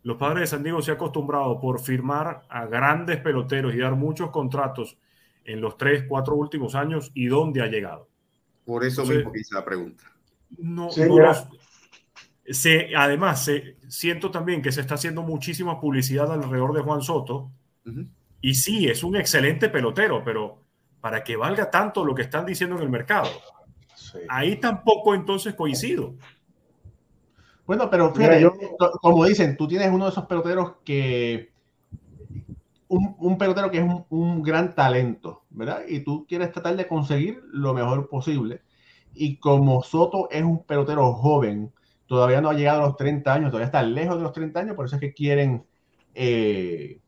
[0.07, 3.96] los padres de San Diego se han acostumbrado por firmar a grandes peloteros y dar
[3.96, 4.96] muchos contratos
[5.44, 8.09] en los tres, cuatro últimos años y dónde ha llegado.
[8.64, 10.04] Por eso mismo hice la pregunta.
[10.59, 10.90] No,
[12.48, 13.50] se, además,
[13.88, 17.50] siento también que se está haciendo muchísima publicidad alrededor de Juan Soto.
[18.40, 20.62] Y sí, es un excelente pelotero, pero
[21.00, 23.28] para que valga tanto lo que están diciendo en el mercado,
[24.28, 26.14] ahí tampoco entonces coincido.
[27.67, 28.49] Bueno, pero fíjate,
[29.03, 31.51] como dicen, tú tienes uno de esos peloteros que.
[32.89, 35.83] Un, pelotero que es un, gran talento, ¿verdad?
[35.89, 38.62] Y tú quieres tratar de conseguir lo mejor posible.
[39.12, 41.73] Y como Soto es un pelotero joven,
[42.07, 44.77] todavía no ha llegado a los 30 años, todavía está lejos de los 30 años,
[44.77, 45.64] por eso es que quieren
[46.14, 47.01] eh,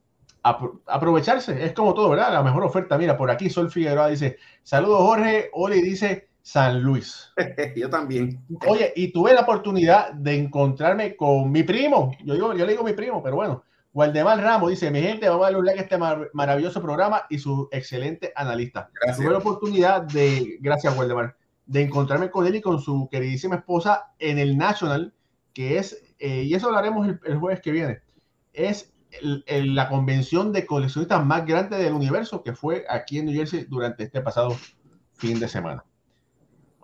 [0.42, 1.64] aprovecharse.
[1.64, 2.32] Es como todo, ¿verdad?
[2.32, 2.98] La mejor oferta.
[2.98, 5.50] Mira, por aquí Sol Figueroa dice: Saludos, Jorge.
[5.52, 7.30] Oli dice: San Luis.
[7.76, 8.42] yo también.
[8.66, 12.16] Oye, y tuve la oportunidad de encontrarme con mi primo.
[12.24, 13.64] Yo, digo, yo le digo mi primo, pero bueno.
[13.92, 15.98] Waldemar Ramos dice: Mi gente, vamos a darle un like a este
[16.32, 18.90] maravilloso programa y su excelente analista.
[19.14, 21.36] Tuve la oportunidad de, gracias, Waldemar,
[21.66, 25.12] de encontrarme con él y con su queridísima esposa en el National,
[25.52, 28.00] que es, eh, y eso hablaremos el, jueves que viene,
[28.54, 28.94] es
[29.50, 34.04] la convención de coleccionistas más grande del universo que fue aquí en New Jersey durante
[34.04, 34.56] este pasado
[35.12, 35.84] fin de semana.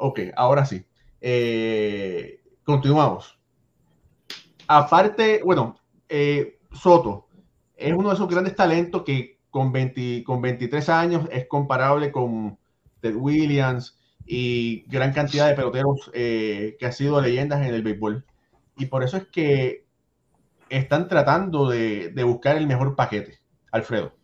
[0.06, 0.84] Ok, ahora sí.
[1.18, 3.40] Eh, continuamos.
[4.66, 5.80] Aparte, bueno,
[6.10, 7.28] eh, Soto
[7.74, 12.58] es uno de esos grandes talentos que con, 20, con 23 años es comparable con
[13.00, 18.26] Ted Williams y gran cantidad de peloteros eh, que han sido leyendas en el béisbol.
[18.76, 19.86] Y por eso es que
[20.68, 23.38] están tratando de, de buscar el mejor paquete.
[23.72, 24.14] Alfredo.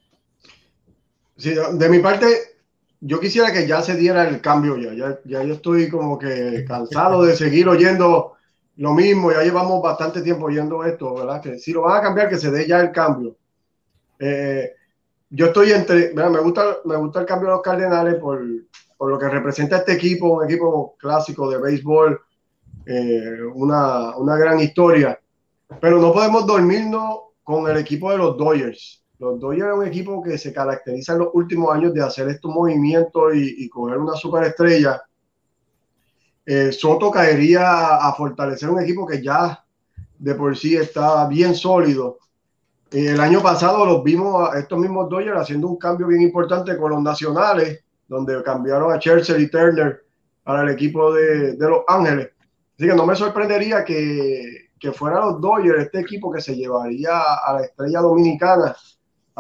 [1.39, 2.27] Sí, de mi parte,
[3.01, 4.93] yo quisiera que ya se diera el cambio ya.
[4.93, 5.19] ya.
[5.25, 8.35] Ya yo estoy como que cansado de seguir oyendo
[8.77, 9.33] lo mismo.
[9.33, 11.41] Ya llevamos bastante tiempo oyendo esto, ¿verdad?
[11.41, 13.37] Que si lo van a cambiar, que se dé ya el cambio.
[14.19, 14.73] Eh,
[15.31, 18.45] yo estoy entre, me gusta, me gusta el cambio de los Cardenales por,
[18.99, 22.21] por, lo que representa este equipo, un equipo clásico de béisbol,
[22.85, 25.19] eh, una, una gran historia.
[25.81, 30.23] Pero no podemos dormirnos con el equipo de los Dodgers los Dodgers es un equipo
[30.23, 35.03] que se caracteriza en los últimos años de hacer estos movimientos y, coger una superestrella.
[36.47, 39.63] Eh, Soto caería a fortalecer un equipo que ya
[40.19, 42.17] de por sí está bien sólido.
[42.91, 46.79] Eh, el año pasado los vimos a estos mismos Dodgers haciendo un cambio bien importante
[46.79, 50.03] con los nacionales, donde cambiaron a Churchill y Turner
[50.43, 52.31] para el equipo de, de Los Ángeles.
[52.79, 57.21] Así que no me sorprendería que, que fuera los Dodgers este equipo que se llevaría
[57.21, 58.75] a la estrella dominicana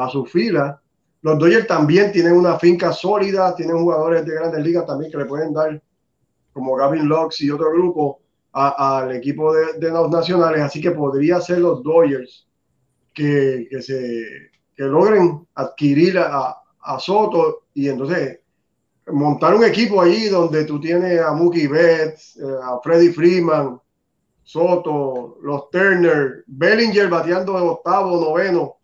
[0.04, 0.80] a su fila.
[1.22, 5.26] Los Dodgers también tienen una finca sólida, tienen jugadores de grandes ligas también que le
[5.26, 5.80] pueden dar,
[6.52, 8.20] como Gavin Lux y otro grupo,
[8.52, 10.62] al equipo de, los nacionales.
[10.62, 12.48] Así que podría ser los Dodgers
[13.12, 14.24] que, que se,
[14.74, 18.40] que logren adquirir a, a, Soto y entonces
[19.08, 23.78] montar un equipo allí donde tú tienes a Mookie Betts, eh, a Freddie Freeman,
[24.42, 28.79] Soto, los Turner, Bellinger bateando de octavo, noveno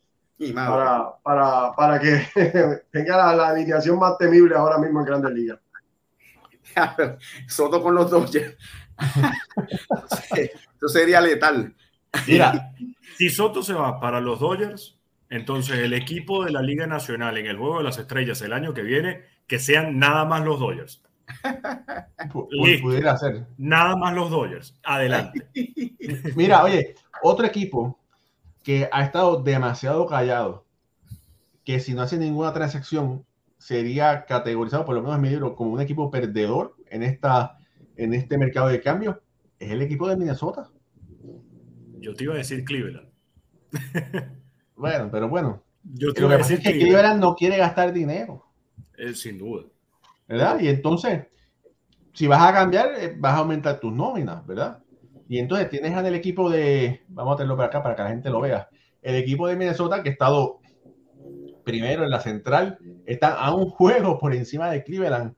[0.54, 2.22] para, para, para, que
[2.90, 5.58] tenga la, alineación más temible ahora mismo en Grandes Ligas.
[7.48, 8.56] Soto con los Dodgers.
[10.34, 11.74] Eso sería letal.
[12.26, 12.72] Mira,
[13.16, 14.98] si Soto se va para los Dodgers,
[15.30, 18.74] entonces el equipo de la Liga Nacional en el Juego de las Estrellas el año
[18.74, 21.02] que viene, que sean nada más los Dodgers.
[22.32, 23.46] Pudiera ser.
[23.56, 24.78] Nada más los Dodgers.
[24.84, 25.48] Adelante.
[26.36, 27.98] Mira, oye, otro equipo
[28.66, 30.66] que ha estado demasiado callado,
[31.64, 33.24] que si no hace ninguna transacción
[33.58, 37.58] sería categorizado, por lo menos en mi libro, como un equipo perdedor en, esta,
[37.94, 39.22] en este mercado de cambio,
[39.60, 40.68] es el equipo de Minnesota.
[42.00, 43.08] Yo te iba a decir Cleveland.
[44.74, 45.62] bueno, pero bueno.
[45.84, 48.46] Yo te iba a decir que Cleveland no quiere gastar dinero.
[48.98, 49.62] Eh, sin duda.
[50.26, 50.58] ¿Verdad?
[50.58, 51.24] Y entonces,
[52.12, 54.82] si vas a cambiar, eh, vas a aumentar tus nóminas, ¿verdad?
[55.28, 58.08] Y entonces tienes en el equipo de, vamos a tenerlo para acá para que la
[58.10, 58.68] gente lo vea,
[59.02, 60.60] el equipo de Minnesota que ha estado
[61.66, 65.34] primero en la central, está a un juego por encima de Cleveland.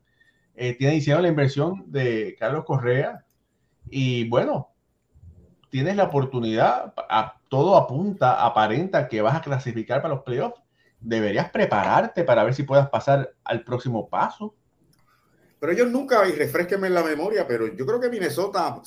[0.54, 3.24] Eh, tiene hicieron la inversión de Carlos Correa
[3.88, 4.74] y bueno,
[5.70, 6.92] tienes la oportunidad,
[7.48, 10.60] todo apunta, aparenta que vas a clasificar para los playoffs.
[11.00, 14.54] Deberías prepararte para ver si puedas pasar al próximo paso.
[15.60, 18.80] Pero ellos nunca, y refresquenme en la memoria, pero yo creo que Minnesota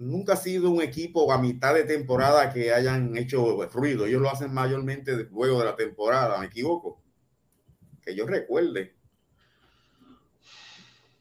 [0.00, 4.06] nunca ha sido un equipo a mitad de temporada que hayan hecho ruido.
[4.06, 7.00] Ellos lo hacen mayormente luego de la temporada, me equivoco.
[8.02, 8.96] Que yo recuerde.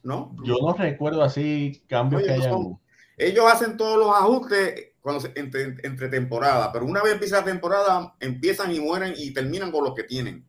[0.01, 0.33] ¿No?
[0.43, 2.79] Yo no recuerdo así cambios que hayan.
[3.17, 8.15] ellos hacen todos los ajustes cuando entre, entre temporada, pero una vez empieza la temporada,
[8.21, 10.45] empiezan y mueren y terminan con lo que tienen.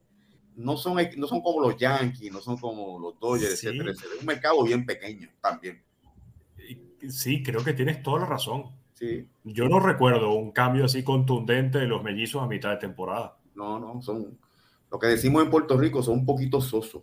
[0.54, 4.14] No son, no son como los Yankees, no son como los Dodgers, etcétera, etcétera.
[4.14, 5.82] Es un mercado bien pequeño también.
[7.08, 8.64] Sí, creo que tienes toda la razón.
[8.94, 9.26] Sí.
[9.44, 13.38] Yo no recuerdo un cambio así contundente de los mellizos a mitad de temporada.
[13.54, 14.38] No, no, son
[14.90, 17.02] lo que decimos en Puerto Rico, son un poquito sosos.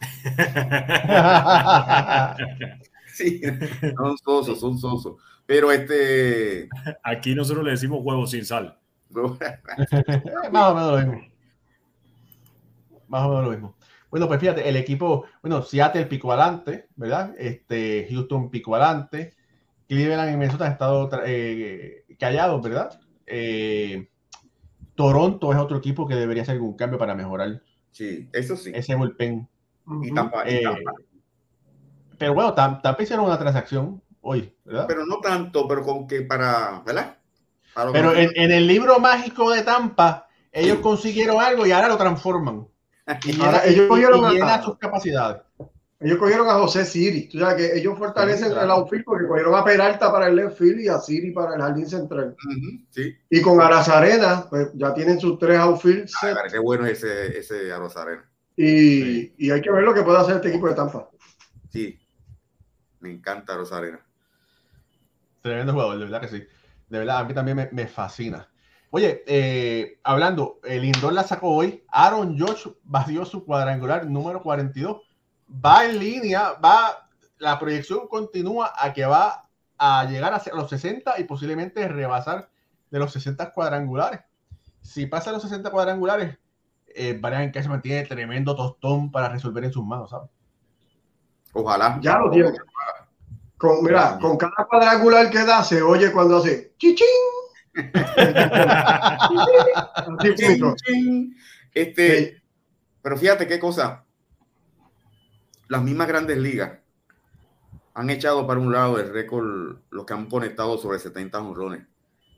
[3.12, 3.42] sí,
[3.96, 5.16] son sosos, son sosos.
[5.44, 6.68] Pero este.
[7.02, 8.78] Aquí nosotros le decimos huevos sin sal.
[10.52, 11.20] Más o menos lo mismo.
[13.08, 13.74] Más o menos lo mismo.
[14.10, 17.34] Bueno, pues fíjate, el equipo, bueno, Seattle picó adelante, ¿verdad?
[17.38, 19.34] Este, Houston picó adelante.
[19.88, 23.00] Cleveland y Minnesota han estado eh, callados, ¿verdad?
[23.26, 24.08] Eh,
[24.94, 27.62] Toronto es otro equipo que debería hacer algún cambio para mejorar.
[27.90, 28.70] Sí, eso sí.
[28.74, 29.48] Ese bullpen.
[30.02, 30.64] Y Tampa, y Eh,
[32.18, 34.86] pero bueno, Tam- Tampa hicieron una transacción hoy, ¿verdad?
[34.88, 37.16] Pero no tanto, pero con que para, ¿verdad?
[37.74, 42.66] Para Pero en el libro mágico de Tampa, ellos consiguieron algo y ahora lo transforman.
[43.24, 45.42] Y Ahora, llena, ellos cogieron y a- sus capacidades.
[46.02, 47.28] Ellos cogieron a José Siri.
[47.28, 48.64] Tú sabes que ellos fortalecen Sí, claro.
[48.64, 51.60] el outfield porque cogieron a Peralta para el left field y a Siri para el
[51.60, 52.34] jardín central.
[52.88, 53.14] Sí.
[53.28, 56.34] Y con Arazarena, pues ya tienen sus tres outfield Ay, set.
[56.34, 58.24] parece bueno ese, ese Arrozarena.
[58.56, 61.08] Y, y hay que ver lo que puede hacer este equipo de Tampa.
[61.68, 61.98] Sí.
[63.00, 64.00] Me encanta Rosarena.
[65.42, 66.46] Tremendo jugador, de verdad que sí.
[66.88, 68.49] De verdad, a mí también me, me fascina.
[68.90, 71.84] Oye, eh, hablando, el Lindor la sacó hoy.
[71.88, 75.02] Aaron Josh batió su cuadrangular número 42.
[75.64, 81.20] Va en línea, va, la proyección continúa a que va a llegar a los 60
[81.20, 82.50] y posiblemente rebasar
[82.90, 84.20] de los 60 cuadrangulares.
[84.82, 86.36] Si pasa los 60 cuadrangulares,
[86.88, 90.30] eh, Brian Cashman tiene tremendo tostón para resolver en sus manos, ¿sabes?
[91.52, 91.98] Ojalá.
[92.02, 92.52] Ya lo tiene.
[93.56, 97.06] Con, mira, con cada cuadrangular que da, se oye cuando hace chichín.
[101.72, 102.36] Este, Sí.
[103.02, 104.04] pero fíjate qué cosa.
[105.68, 106.78] Las mismas grandes ligas
[107.94, 111.86] han echado para un lado el récord, los que han conectado sobre 70 honrones.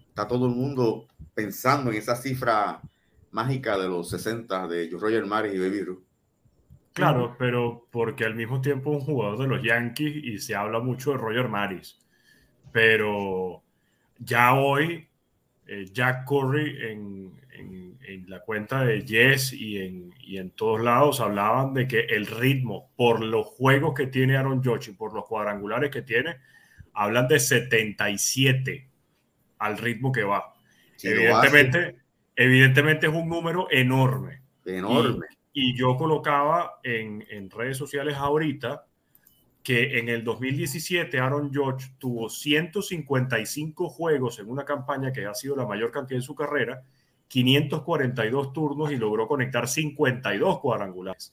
[0.08, 2.80] Está todo el mundo pensando en esa cifra
[3.30, 6.02] mágica de los 60 de Roger Maris y Baby Ruth.
[6.92, 11.12] Claro, pero porque al mismo tiempo un jugador de los Yankees y se habla mucho
[11.12, 11.98] de Roger Maris.
[12.70, 13.62] Pero
[14.18, 15.08] ya hoy,
[15.66, 20.80] eh, Jack Curry en, en- en la cuenta de Yes y en, y en todos
[20.82, 25.14] lados hablaban de que el ritmo, por los juegos que tiene Aaron Judge y por
[25.14, 26.36] los cuadrangulares que tiene,
[26.94, 28.88] hablan de 77
[29.58, 30.52] al ritmo que va.
[31.42, 31.96] Evidentemente,
[32.36, 34.42] evidentemente es un número enorme.
[34.66, 35.26] enorme.
[35.52, 38.86] Y yo colocaba en, en redes sociales ahorita
[39.62, 45.56] que en el 2017 Aaron George tuvo 155 juegos en una campaña que ha sido
[45.56, 46.82] la mayor cantidad en su carrera,
[47.28, 51.32] 542 turnos y logró conectar 52 cuadrangulares.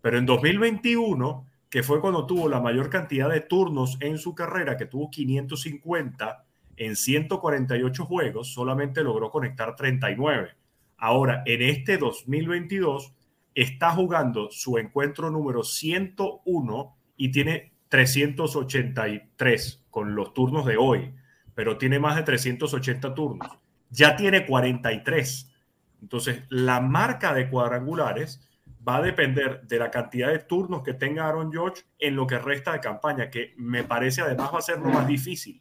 [0.00, 4.76] Pero en 2021, que fue cuando tuvo la mayor cantidad de turnos en su carrera,
[4.76, 6.44] que tuvo 550
[6.76, 10.60] en 148 juegos, solamente logró conectar 39
[11.02, 13.14] Ahora, en este 2022,
[13.54, 21.14] está jugando su encuentro número 101 y tiene 383 con los turnos de hoy,
[21.54, 23.58] pero tiene más de 380 turnos.
[23.90, 25.52] Ya tiene 43.
[26.00, 28.48] Entonces, la marca de cuadrangulares
[28.86, 32.38] va a depender de la cantidad de turnos que tenga Aaron George en lo que
[32.38, 35.60] resta de campaña, que me parece además va a ser lo más difícil.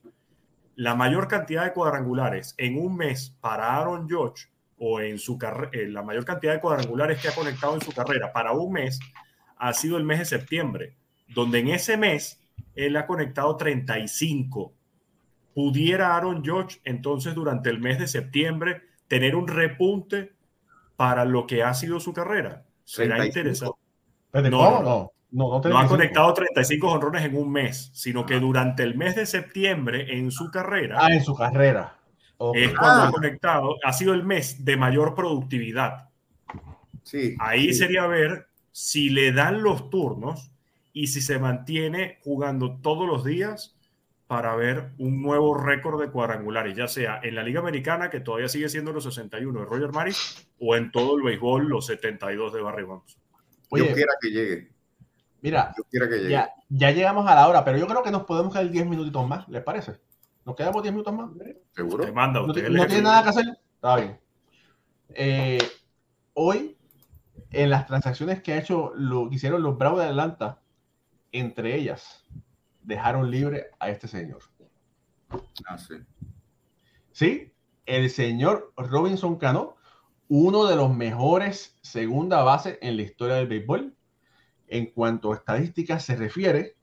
[0.76, 5.72] La mayor cantidad de cuadrangulares en un mes para Aaron George o en su carrera,
[5.74, 9.00] eh, la mayor cantidad de cuadrangulares que ha conectado en su carrera para un mes
[9.58, 10.96] ha sido el mes de septiembre,
[11.30, 12.42] donde en ese mes
[12.76, 14.74] él ha conectado 35.
[15.54, 20.34] Pudiera Aaron George entonces durante el mes de septiembre tener un repunte
[20.96, 22.64] para lo que ha sido su carrera.
[22.84, 23.78] Será interesante.
[24.34, 28.84] No, No, no, no, No ha conectado 35 honrones en un mes, sino que durante
[28.84, 31.96] el mes de septiembre en su carrera Ah, en su carrera.
[32.54, 33.08] Es cuando Ah.
[33.08, 36.10] ha conectado, ha sido el mes de mayor productividad.
[37.04, 37.36] Sí.
[37.40, 37.74] Ahí sí.
[37.74, 40.52] sería ver si le dan los turnos
[40.94, 43.76] y si se mantiene jugando todos los días
[44.28, 48.48] para ver un nuevo récord de cuadrangulares, ya sea en la Liga Americana, que todavía
[48.48, 52.62] sigue siendo los 61 de Roger Maris, o en todo el béisbol, los 72 de
[52.62, 53.18] Barry Bonds.
[53.72, 54.72] Oye, Dios quiera que llegue.
[55.42, 56.30] mira, Dios quiera que llegue.
[56.30, 59.28] ya, ya llegamos a la hora, pero yo creo que nos podemos quedar 10 minutitos
[59.28, 60.00] más, ¿les parece?
[60.46, 61.30] ¿Nos quedamos 10 minutos más?
[61.72, 62.06] ¿Seguro?
[62.06, 62.70] Te manda ¿No, usted.
[62.70, 62.88] no jefe.
[62.88, 63.46] tiene nada que hacer?
[63.76, 64.20] Está bien.
[65.10, 65.60] Eh,
[66.34, 66.78] hoy,
[67.52, 70.62] en las transacciones que ha hecho, lo que hicieron los Bravos de Atlanta,
[71.32, 72.26] entre ellas,
[72.82, 74.42] dejaron libre a este señor.
[75.68, 75.96] Ah, sí.
[77.12, 77.54] Sí,
[77.86, 79.76] el señor Robinson Cano,
[80.28, 83.96] uno de los mejores segunda base en la historia del béisbol.
[84.68, 86.78] En cuanto a estadísticas se refiere,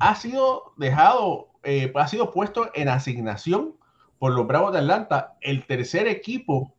[0.00, 3.76] ha sido dejado, eh, ha sido puesto en asignación
[4.18, 6.74] por los Bravos de Atlanta, el tercer equipo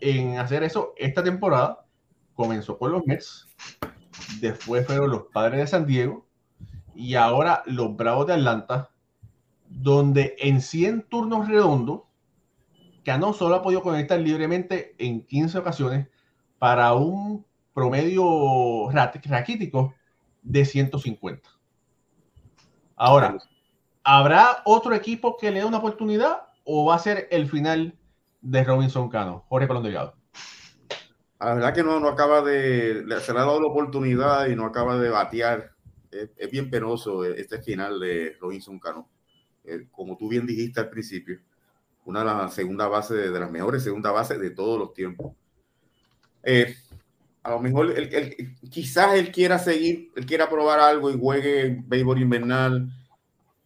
[0.00, 1.84] en hacer eso esta temporada.
[2.34, 3.46] Comenzó con los Mets,
[4.40, 6.25] después fueron los Padres de San Diego
[6.96, 8.90] y ahora los Bravos de Atlanta,
[9.68, 12.02] donde en 100 turnos redondos,
[13.04, 16.08] Cano solo ha podido conectar libremente en 15 ocasiones
[16.58, 19.94] para un promedio raquítico
[20.42, 21.48] de 150.
[22.96, 23.36] Ahora,
[24.02, 27.96] ¿habrá otro equipo que le dé una oportunidad o va a ser el final
[28.40, 29.44] de Robinson Cano?
[29.48, 30.14] Jorge Colón Delgado.
[31.38, 33.04] La verdad que no, no acaba de.
[33.20, 35.75] Se le ha dado la oportunidad y no acaba de batear.
[36.10, 39.08] Es, es bien penoso este final de Robinson Cano.
[39.64, 41.40] Eh, como tú bien dijiste al principio,
[42.04, 45.34] una de las segunda bases, de, de las mejores segunda bases de todos los tiempos.
[46.42, 46.74] Eh,
[47.42, 52.20] a lo mejor él- quizás él quiera seguir, él quiera probar algo y juegue béisbol
[52.20, 52.88] invernal.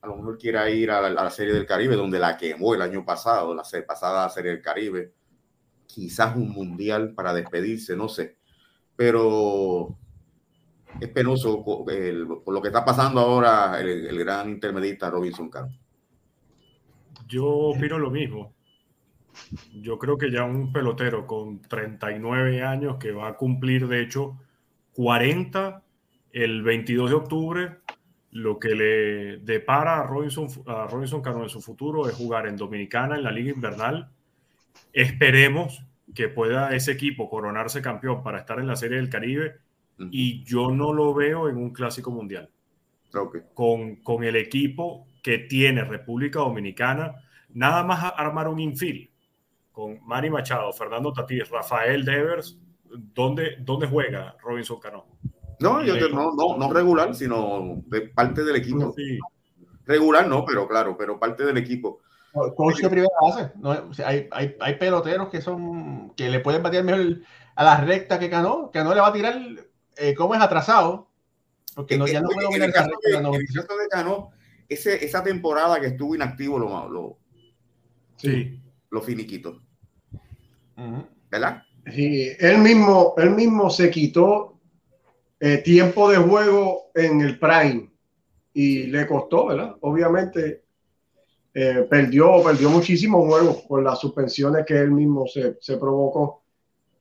[0.02, 2.74] A lo mejor quiera ir a la, a la Serie del Caribe, donde la quemó
[2.74, 5.12] el año pasado, la pasada Serie del Caribe
[5.86, 8.36] quizás un mundial para despedirse, no sé.
[8.96, 9.98] Pero
[11.00, 15.68] es penoso el- por lo que está pasando ahora el, el gran intermedista Robinson Cano.
[17.26, 18.54] Yo opino lo mismo.
[19.80, 24.36] Yo creo que ya un pelotero con 39 años que va a cumplir, de hecho,
[24.92, 25.82] 40
[26.32, 27.76] el 22 de octubre,
[28.32, 32.56] lo que le depara a Robinson, a Robinson Cano en su futuro es jugar en
[32.56, 34.10] Dominicana, en la Liga Invernal.
[34.92, 35.84] Esperemos
[36.14, 39.56] que pueda ese equipo coronarse campeón para estar en la Serie del Caribe
[40.00, 40.08] Ujú.
[40.12, 42.48] y yo no lo veo en un clásico mundial
[43.14, 43.38] Ok.
[43.54, 47.14] con, con el equipo que tiene República Dominicana,
[47.50, 49.08] nada más a- armar un infield
[49.72, 55.04] con Manny Machado, Fernando Tatís, Rafael Devers, ¿dónde, dónde juega Robinson Cano?
[55.60, 58.92] No, yo te- no, no, no regular, sino de parte del equipo.
[58.96, 59.18] Sí,
[59.86, 62.00] Regular no, pero claro, pero parte del equipo.
[62.56, 63.50] Coach de primera base.
[63.56, 63.70] ¿no?
[63.90, 67.18] O sea, hay, hay, hay peloteros que son que le pueden batear mejor
[67.56, 68.70] a la recta que Cano.
[68.72, 69.34] Cano le va a tirar,
[70.00, 71.08] eh, como es atrasado,
[71.74, 73.66] porque no, ya no en, dominar el esa caso recta de, de en el 97.
[73.66, 74.30] caso de Cano,
[74.68, 77.18] ese, esa temporada que estuvo inactivo lo, lo,
[78.16, 78.60] sí.
[78.90, 79.60] lo finiquito.
[81.30, 81.62] ¿verdad?
[81.92, 84.58] Sí, él mismo, él mismo se quitó
[85.38, 87.90] eh, tiempo de juego en el prime
[88.52, 89.76] y le costó, ¿verdad?
[89.80, 90.64] Obviamente
[91.54, 96.39] eh, perdió, perdió muchísimos juegos por las suspensiones que él mismo se, se provocó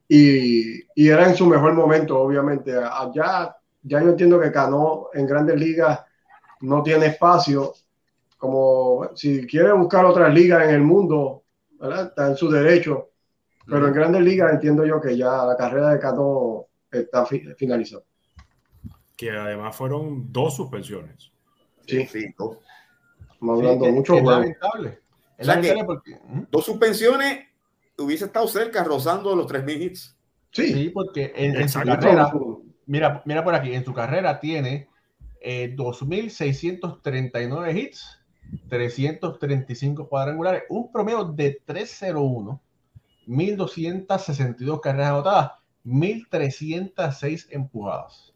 [0.10, 2.76] y, y era en su mejor momento, obviamente.
[2.76, 6.02] Allá, ya yo entiendo que Cano en grandes ligas
[6.62, 7.74] no tiene espacio.
[8.38, 11.44] Como si quiere buscar otras ligas en el mundo,
[11.80, 12.08] ¿verdad?
[12.08, 13.10] Está en su derecho.
[13.68, 18.02] Pero en grandes ligas entiendo yo que ya la carrera de Cano está fi- finalizada.
[19.16, 21.32] Que además fueron dos suspensiones.
[21.86, 22.58] Sí, Sí, dos,
[23.34, 24.90] estamos Sí, hablando que- mucho que es lamentable.
[24.90, 24.98] Es
[25.38, 26.12] que- lamentable porque.
[26.14, 26.48] ujú.
[26.50, 27.46] dos suspensiones
[28.00, 30.18] hubiese estado cerca, rozando los 3.000 hits.
[30.52, 32.32] Sí, sí porque en, su carrera,
[32.86, 34.90] mira, mira por aquí, en su carrera tiene
[35.42, 38.20] eh, 2.639 hits,
[38.68, 42.62] 335 cuadrangulares, un promedio de 301,
[43.28, 45.52] 1.262 carreras anotadas,
[45.86, 48.34] 1.306 empujadas.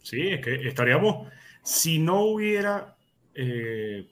[0.00, 1.28] Sí, es que estaríamos,
[1.62, 2.96] si no hubiera,
[3.34, 4.06] eh,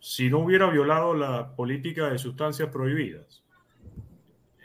[0.00, 3.44] si no hubiera violado la política de sustancias prohibidas,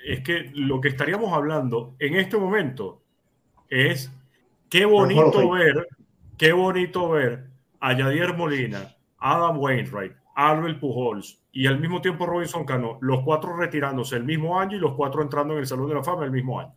[0.03, 3.01] es que lo que estaríamos hablando en este momento
[3.69, 4.11] es
[4.69, 5.87] qué bonito ver,
[6.37, 7.47] qué bonito ver
[7.79, 13.55] a Yadier Molina, Adam Wainwright, Albert Pujols y al mismo tiempo Robinson Cano, los cuatro
[13.55, 16.31] retirándose el mismo año y los cuatro entrando en el Salón de la Fama el
[16.31, 16.73] mismo año.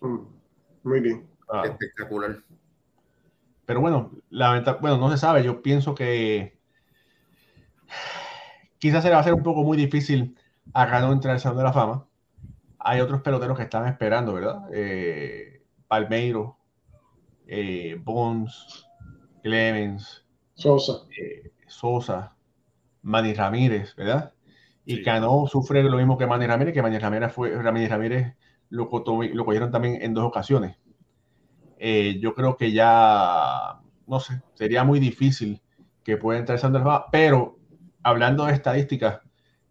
[0.00, 0.18] Mm,
[0.82, 1.26] muy bien.
[1.48, 1.62] Ah.
[1.64, 2.36] Espectacular.
[3.64, 5.42] Pero bueno, la bueno, no se sabe.
[5.42, 6.56] Yo pienso que
[8.78, 10.36] quizás se le va a hacer un poco muy difícil
[10.72, 12.06] a Cano entrar al Salón de la Fama.
[12.78, 14.68] Hay otros peloteros que están esperando, ¿verdad?
[14.72, 16.58] Eh, Palmeiro,
[17.46, 18.86] eh, Bonds,
[19.42, 21.04] Clemens, Sosa.
[21.18, 22.36] Eh, Sosa,
[23.02, 24.32] Manny Ramírez, ¿verdad?
[24.84, 28.36] Y Cano sufre lo mismo que Manny Ramírez, que Manny Ramírez fue, Ramírez Ramírez
[28.70, 30.76] lo, lo cogieron también en dos ocasiones.
[31.78, 35.60] Eh, yo creo que ya, no sé, sería muy difícil
[36.02, 37.58] que pueda entrar Sanders pero
[38.02, 39.20] hablando de estadísticas,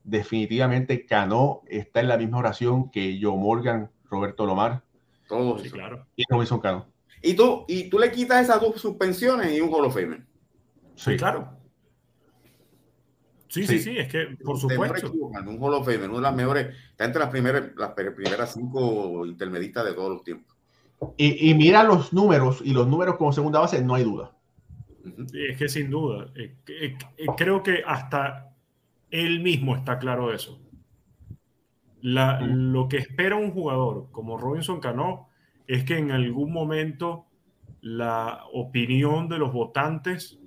[0.05, 4.83] definitivamente Cano está en la misma oración que Joe Morgan, Roberto Lomar.
[5.27, 6.05] Todos, sí, claro.
[6.15, 6.87] Y Robinson Cano.
[7.21, 9.97] Y tú, y tú le quitas esas dos suspensiones y un Hall of.
[10.95, 11.49] Sí, claro.
[13.47, 15.11] Sí, sí, sí, es que por supuesto.
[15.11, 19.25] Un Hall of Fame, una de las mejores, está entre las primeras, las primeras cinco
[19.25, 20.55] intermedistas de todos los tiempos.
[21.17, 24.35] Y, mira los números, y los números como segunda base, no hay duda.
[25.33, 28.54] Es que sin duda, eh, eh, eh, creo que hasta
[29.23, 30.61] él mismo está claro de eso.
[32.01, 35.29] Lo que espera un jugador como Robinson Cano
[35.67, 37.25] es que en algún momento
[37.81, 40.39] la opinión de los votantes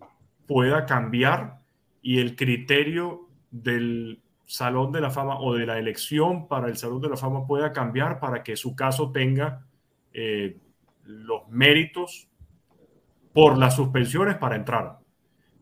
[0.47, 1.59] pueda cambiar
[2.03, 7.01] y el criterio del Salón de la Fama o de la elección para el Salón
[7.01, 9.67] de la Fama pueda cambiar para que su caso tenga
[10.13, 10.59] eh,
[11.05, 12.29] los méritos
[13.33, 14.99] por las suspensiones para entrar.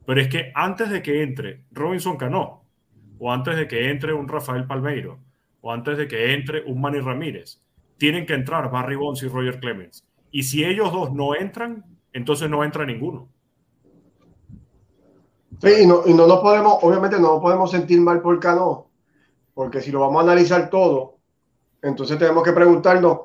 [0.07, 2.65] Pero es que antes de que entre Robinson Cano,
[3.18, 5.18] o antes de que entre un Rafael Palmeiro,
[5.60, 7.60] o antes de que entre un Manny Ramírez,
[7.98, 10.06] tienen que entrar Barry Bonds y Roger Clemens.
[10.30, 13.28] Y si ellos dos no entran, entonces no entra ninguno.
[15.60, 18.90] Sí, y no, y no nos podemos, obviamente no nos podemos sentir mal por Cano,
[19.54, 21.16] porque si lo vamos a analizar todo,
[21.80, 23.18] entonces tenemos que preguntarnos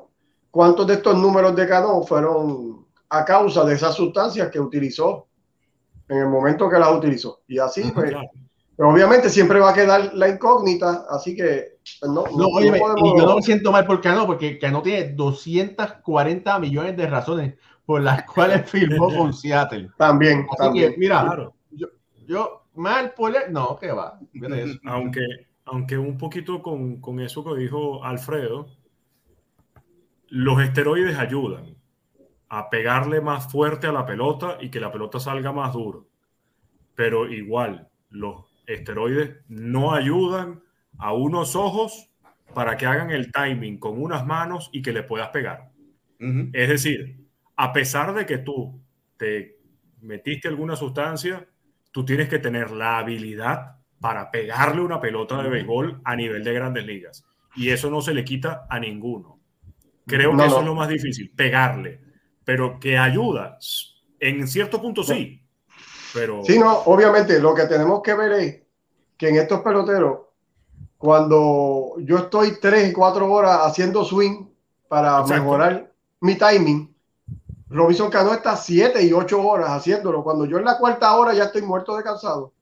[0.50, 5.26] cuántos de estos números de Cano fueron a causa de esas sustancias que utilizó
[6.08, 7.42] en el momento que las utilizó.
[7.46, 8.14] Y así, pues,
[8.76, 12.66] pero obviamente siempre va a quedar la incógnita, así que pues, no, no, y
[13.18, 17.54] yo no me siento mal por Cano, porque Cano tiene 240 millones de razones
[17.84, 19.90] por las cuales firmó con Seattle.
[19.98, 21.50] También, así que, mira,
[22.26, 24.18] yo, mal por no, que va.
[24.84, 25.20] Aunque,
[25.64, 28.66] aunque un poquito con, con eso que dijo Alfredo,
[30.28, 31.76] los esteroides ayudan
[32.48, 36.06] a pegarle más fuerte a la pelota y que la pelota salga más duro.
[36.94, 40.62] Pero igual, los esteroides no ayudan
[40.98, 42.10] a unos ojos
[42.54, 45.70] para que hagan el timing con unas manos y que le puedas pegar.
[46.52, 48.80] Es decir, a pesar de que tú
[49.16, 49.58] te
[50.00, 51.48] metiste alguna sustancia,
[51.90, 56.52] tú tienes que tener la habilidad para pegarle una pelota de béisbol a nivel de
[56.52, 57.24] grandes ligas.
[57.56, 59.40] Y eso no se le quita a ninguno.
[60.06, 62.00] Creo que eso es lo más difícil, pegarle.
[62.44, 63.58] Pero que ayuda,
[64.18, 65.44] en cierto punto sí.
[66.12, 66.42] Pero...
[66.44, 68.61] Sí, no, obviamente lo que tenemos que ver es
[69.22, 70.18] que en estos peloteros,
[70.98, 74.46] cuando yo estoy tres y cuatro horas haciendo swing
[74.88, 76.92] para mejorar mi timing,
[77.68, 80.24] Robinson Cano está siete y ocho horas haciéndolo.
[80.24, 82.52] Cuando yo en la cuarta hora ya estoy muerto de cansado.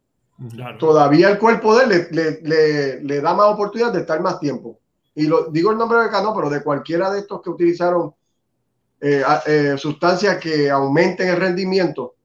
[0.79, 4.79] Todavía el cuerpo de él le, le, le, da más oportunidad de estar más tiempo.
[5.15, 8.13] Y lo, digo el nombre de Cano, pero de cualquiera de estos que utilizaron
[9.01, 12.17] eh, eh, sustancias que aumenten el rendimiento,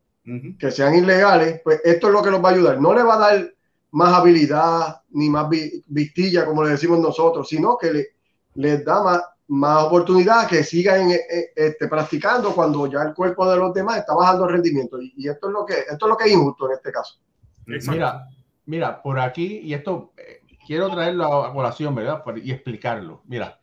[0.59, 2.81] que sean ilegales, pues esto es lo que los va a ayudar.
[2.81, 3.54] No le va a dar
[3.95, 5.47] más habilidad ni más
[5.87, 8.07] vistilla, como le decimos nosotros, sino que le,
[8.55, 13.49] les da más, más oportunidad que sigan eh, eh, este, practicando cuando ya el cuerpo
[13.49, 15.01] de los demás está bajando el rendimiento.
[15.01, 17.19] Y, esto es lo que esto es lo que es injusto en este caso.
[17.65, 18.27] Mira,
[18.65, 22.21] mira, por aquí, y esto eh, quiero traerlo a colación, ¿verdad?
[22.43, 23.21] y explicarlo.
[23.25, 23.61] Mira,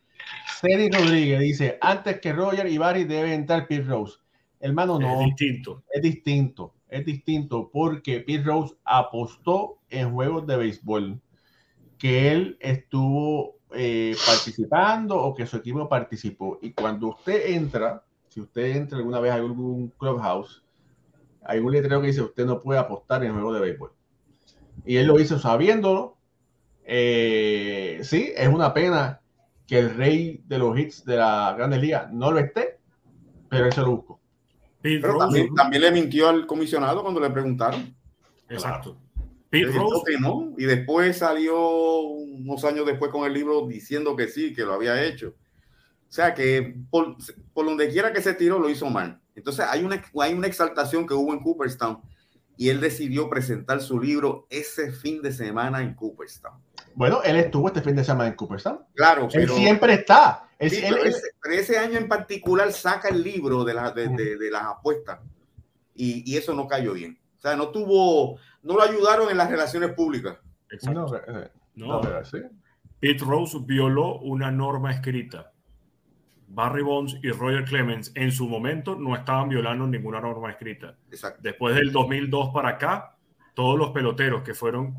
[0.59, 4.17] Cedi Rodríguez dice, antes que Roger y Barry debe entrar Pete Rose.
[4.63, 5.19] Hermano, no.
[5.19, 5.83] Es distinto.
[5.91, 6.73] Es distinto.
[6.87, 11.19] Es distinto porque Pete Rose apostó en juegos de béisbol
[11.97, 16.59] que él estuvo eh, participando o que su equipo participó.
[16.61, 20.63] Y cuando usted entra, si usted entra alguna vez a algún clubhouse,
[21.43, 23.91] hay un letrero que dice usted no puede apostar en el juego de béisbol.
[24.85, 26.15] Y él lo hizo sabiéndolo.
[26.85, 29.19] Eh, sí, es una pena
[29.67, 32.79] que el rey de los hits de la Grandes Ligas no lo esté,
[33.49, 34.22] pero él se lo buscó.
[34.83, 37.95] Pero también, también, le mintió al comisionado cuando le preguntaron.
[38.49, 38.97] Exacto.
[39.49, 40.03] Pete Rose.
[40.05, 44.63] Que no, y después salió unos años después con el libro diciendo que sí, que
[44.63, 45.35] lo había hecho.
[46.09, 47.15] O sea que por,
[47.53, 49.21] por donde quiera que se tiró lo hizo mal.
[49.35, 52.01] Entonces hay una, hay una exaltación que hubo en Cooperstown
[52.57, 56.59] y él decidió presentar su libro ese fin de semana en Cooperstown.
[56.95, 58.79] Bueno, él estuvo este fin de semana en Cooperstown.
[58.93, 60.47] Claro, él siempre está.
[60.57, 65.19] pero, ese, año en particular saca el libro de, la, de, de, las apuestas
[65.95, 67.19] y, y, eso no cayó bien.
[67.37, 70.37] O sea, no tuvo, no lo ayudaron en las relaciones públicas.
[70.69, 71.17] Exacto.
[71.27, 72.37] Eh, no, no, ¿sí?
[72.99, 75.51] Pete Rose violó una norma escrita.
[76.47, 80.95] Barry Bonds y Roger Clemens en su momento no estaban violando ninguna norma escrita.
[81.09, 81.39] Exacto.
[81.41, 83.17] Después del 2002 para acá,
[83.55, 84.95] todos los peloteros que fueron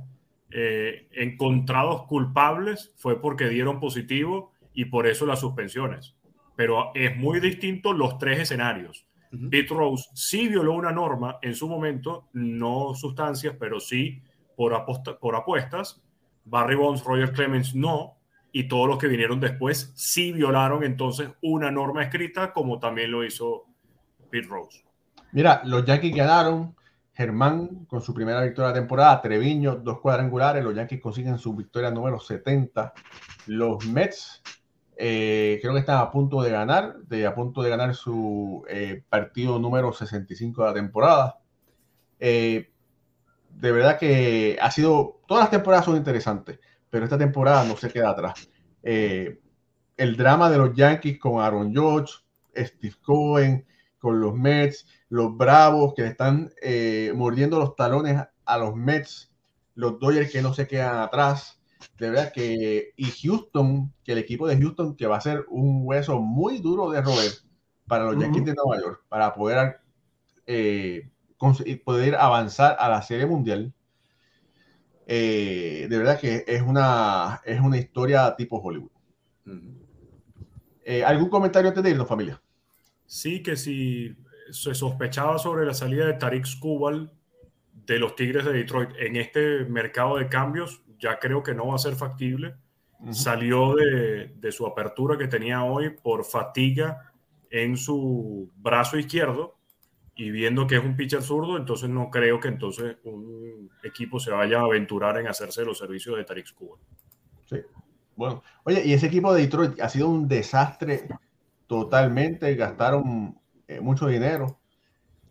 [0.50, 6.14] eh, encontrados culpables fue porque dieron positivo y por eso las suspensiones.
[6.56, 9.06] Pero es muy distinto los tres escenarios.
[9.50, 14.22] Pete Rose sí violó una norma en su momento, no sustancias, pero sí
[14.56, 14.84] por,
[15.20, 16.00] por apuestas.
[16.44, 18.18] Barry Bonds, Roger Clemens no,
[18.52, 23.24] y todos los que vinieron después sí violaron entonces una norma escrita, como también lo
[23.24, 23.64] hizo
[24.30, 24.84] Pete Rose.
[25.32, 26.76] Mira, los Yankees ganaron,
[27.14, 31.54] Germán con su primera victoria de la temporada, Treviño, dos cuadrangulares, los Yankees consiguen su
[31.54, 32.92] victoria número 70,
[33.46, 34.42] los Mets
[34.96, 39.02] eh, creo que están a punto de ganar, de, a punto de ganar su eh,
[39.08, 41.38] partido número 65 de la temporada.
[42.20, 42.70] Eh,
[43.50, 46.58] de verdad que ha sido, todas las temporadas son interesantes,
[46.90, 48.48] pero esta temporada no se queda atrás.
[48.82, 52.14] el drama de los Yankees con Aaron George,
[52.56, 53.66] Steve Cohen,
[53.98, 59.32] con los Mets, los Bravos que le están eh, mordiendo los talones a los Mets,
[59.76, 61.60] los Dodgers que no se quedan atrás.
[61.96, 65.82] De verdad que, y Houston, que el equipo de Houston, que va a ser un
[65.84, 67.30] hueso muy duro de roer
[67.86, 69.76] para los Yankees de Nueva York, para poder,
[70.48, 71.08] eh,
[71.84, 73.72] poder avanzar a la Serie Mundial.
[75.06, 78.90] Eh, de verdad que es una, es una historia tipo Hollywood.
[81.06, 82.42] ¿Algún comentario antes de irnos, familia?
[83.06, 84.16] Sí, que si
[84.50, 87.12] se sospechaba sobre la salida de Tariq Skubal
[87.86, 91.74] de los Tigres de Detroit en este mercado de cambios, ya creo que no va
[91.74, 92.54] a ser factible.
[93.10, 97.12] Salió de, su apertura que tenía hoy por fatiga
[97.50, 99.56] en su brazo izquierdo
[100.14, 104.30] y viendo que es un pitcher zurdo, entonces no creo que entonces un equipo se
[104.30, 106.80] vaya a aventurar en hacerse los servicios de Tariq Skubal.
[107.44, 107.58] Sí.
[108.16, 111.06] Bueno, oye, y ese equipo de Detroit ha sido un desastre
[111.66, 113.38] totalmente, gastaron
[113.68, 114.58] eh, mucho dinero.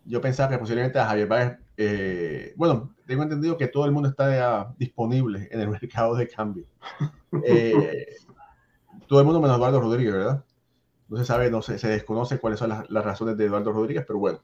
[0.04, 4.08] Yo pensaba que posiblemente a Javier Báez, eh, bueno, tengo entendido que todo el mundo
[4.08, 6.66] está disponible en el mercado de cambio.
[7.44, 8.16] Eh,
[9.06, 10.44] todo el mundo menos Eduardo Rodríguez, ¿verdad?
[11.08, 14.18] No se sabe, no se, se desconoce cuáles son las, razones de Eduardo Rodríguez, pero
[14.18, 14.40] bueno.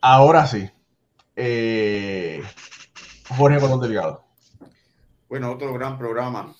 [0.00, 0.68] Ahora sí.
[3.36, 4.24] Jorge Bolón Delgado.
[5.28, 6.54] Bueno, otro gran programa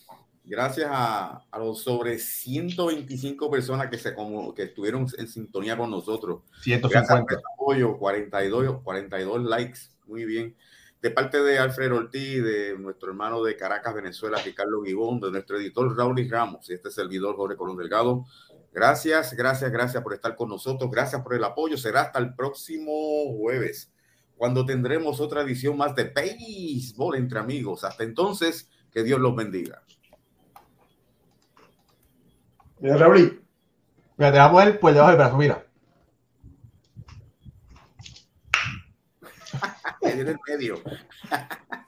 [0.51, 6.43] gracias a, los sobre 125 personas que, se, como, que estuvieron en sintonía con nosotros.
[6.62, 7.40] 150.
[7.55, 9.78] apoyo, 42, 42 likes.
[10.06, 10.56] Muy bien.
[11.01, 15.56] De parte de Alfredo Ortiz, de nuestro hermano de Caracas, Venezuela, Ricardo Guibón, de nuestro
[15.56, 18.27] editor Raúl Ramos y este servidor Jorge Colón Delgado.
[18.72, 20.90] Gracias, gracias, gracias por estar con nosotros.
[20.90, 21.78] Gracias por el apoyo.
[21.78, 22.93] Será hasta el próximo
[23.39, 23.93] jueves,
[24.36, 27.85] cuando tendremos otra edición más de Béisbol entre amigos.
[27.85, 29.82] Hasta entonces, que Dios los bendiga.
[32.81, 33.43] Mira, Raúl.
[34.16, 35.65] Mira, te va a poner por debajo del brazo, mira.
[40.02, 40.82] en el medio.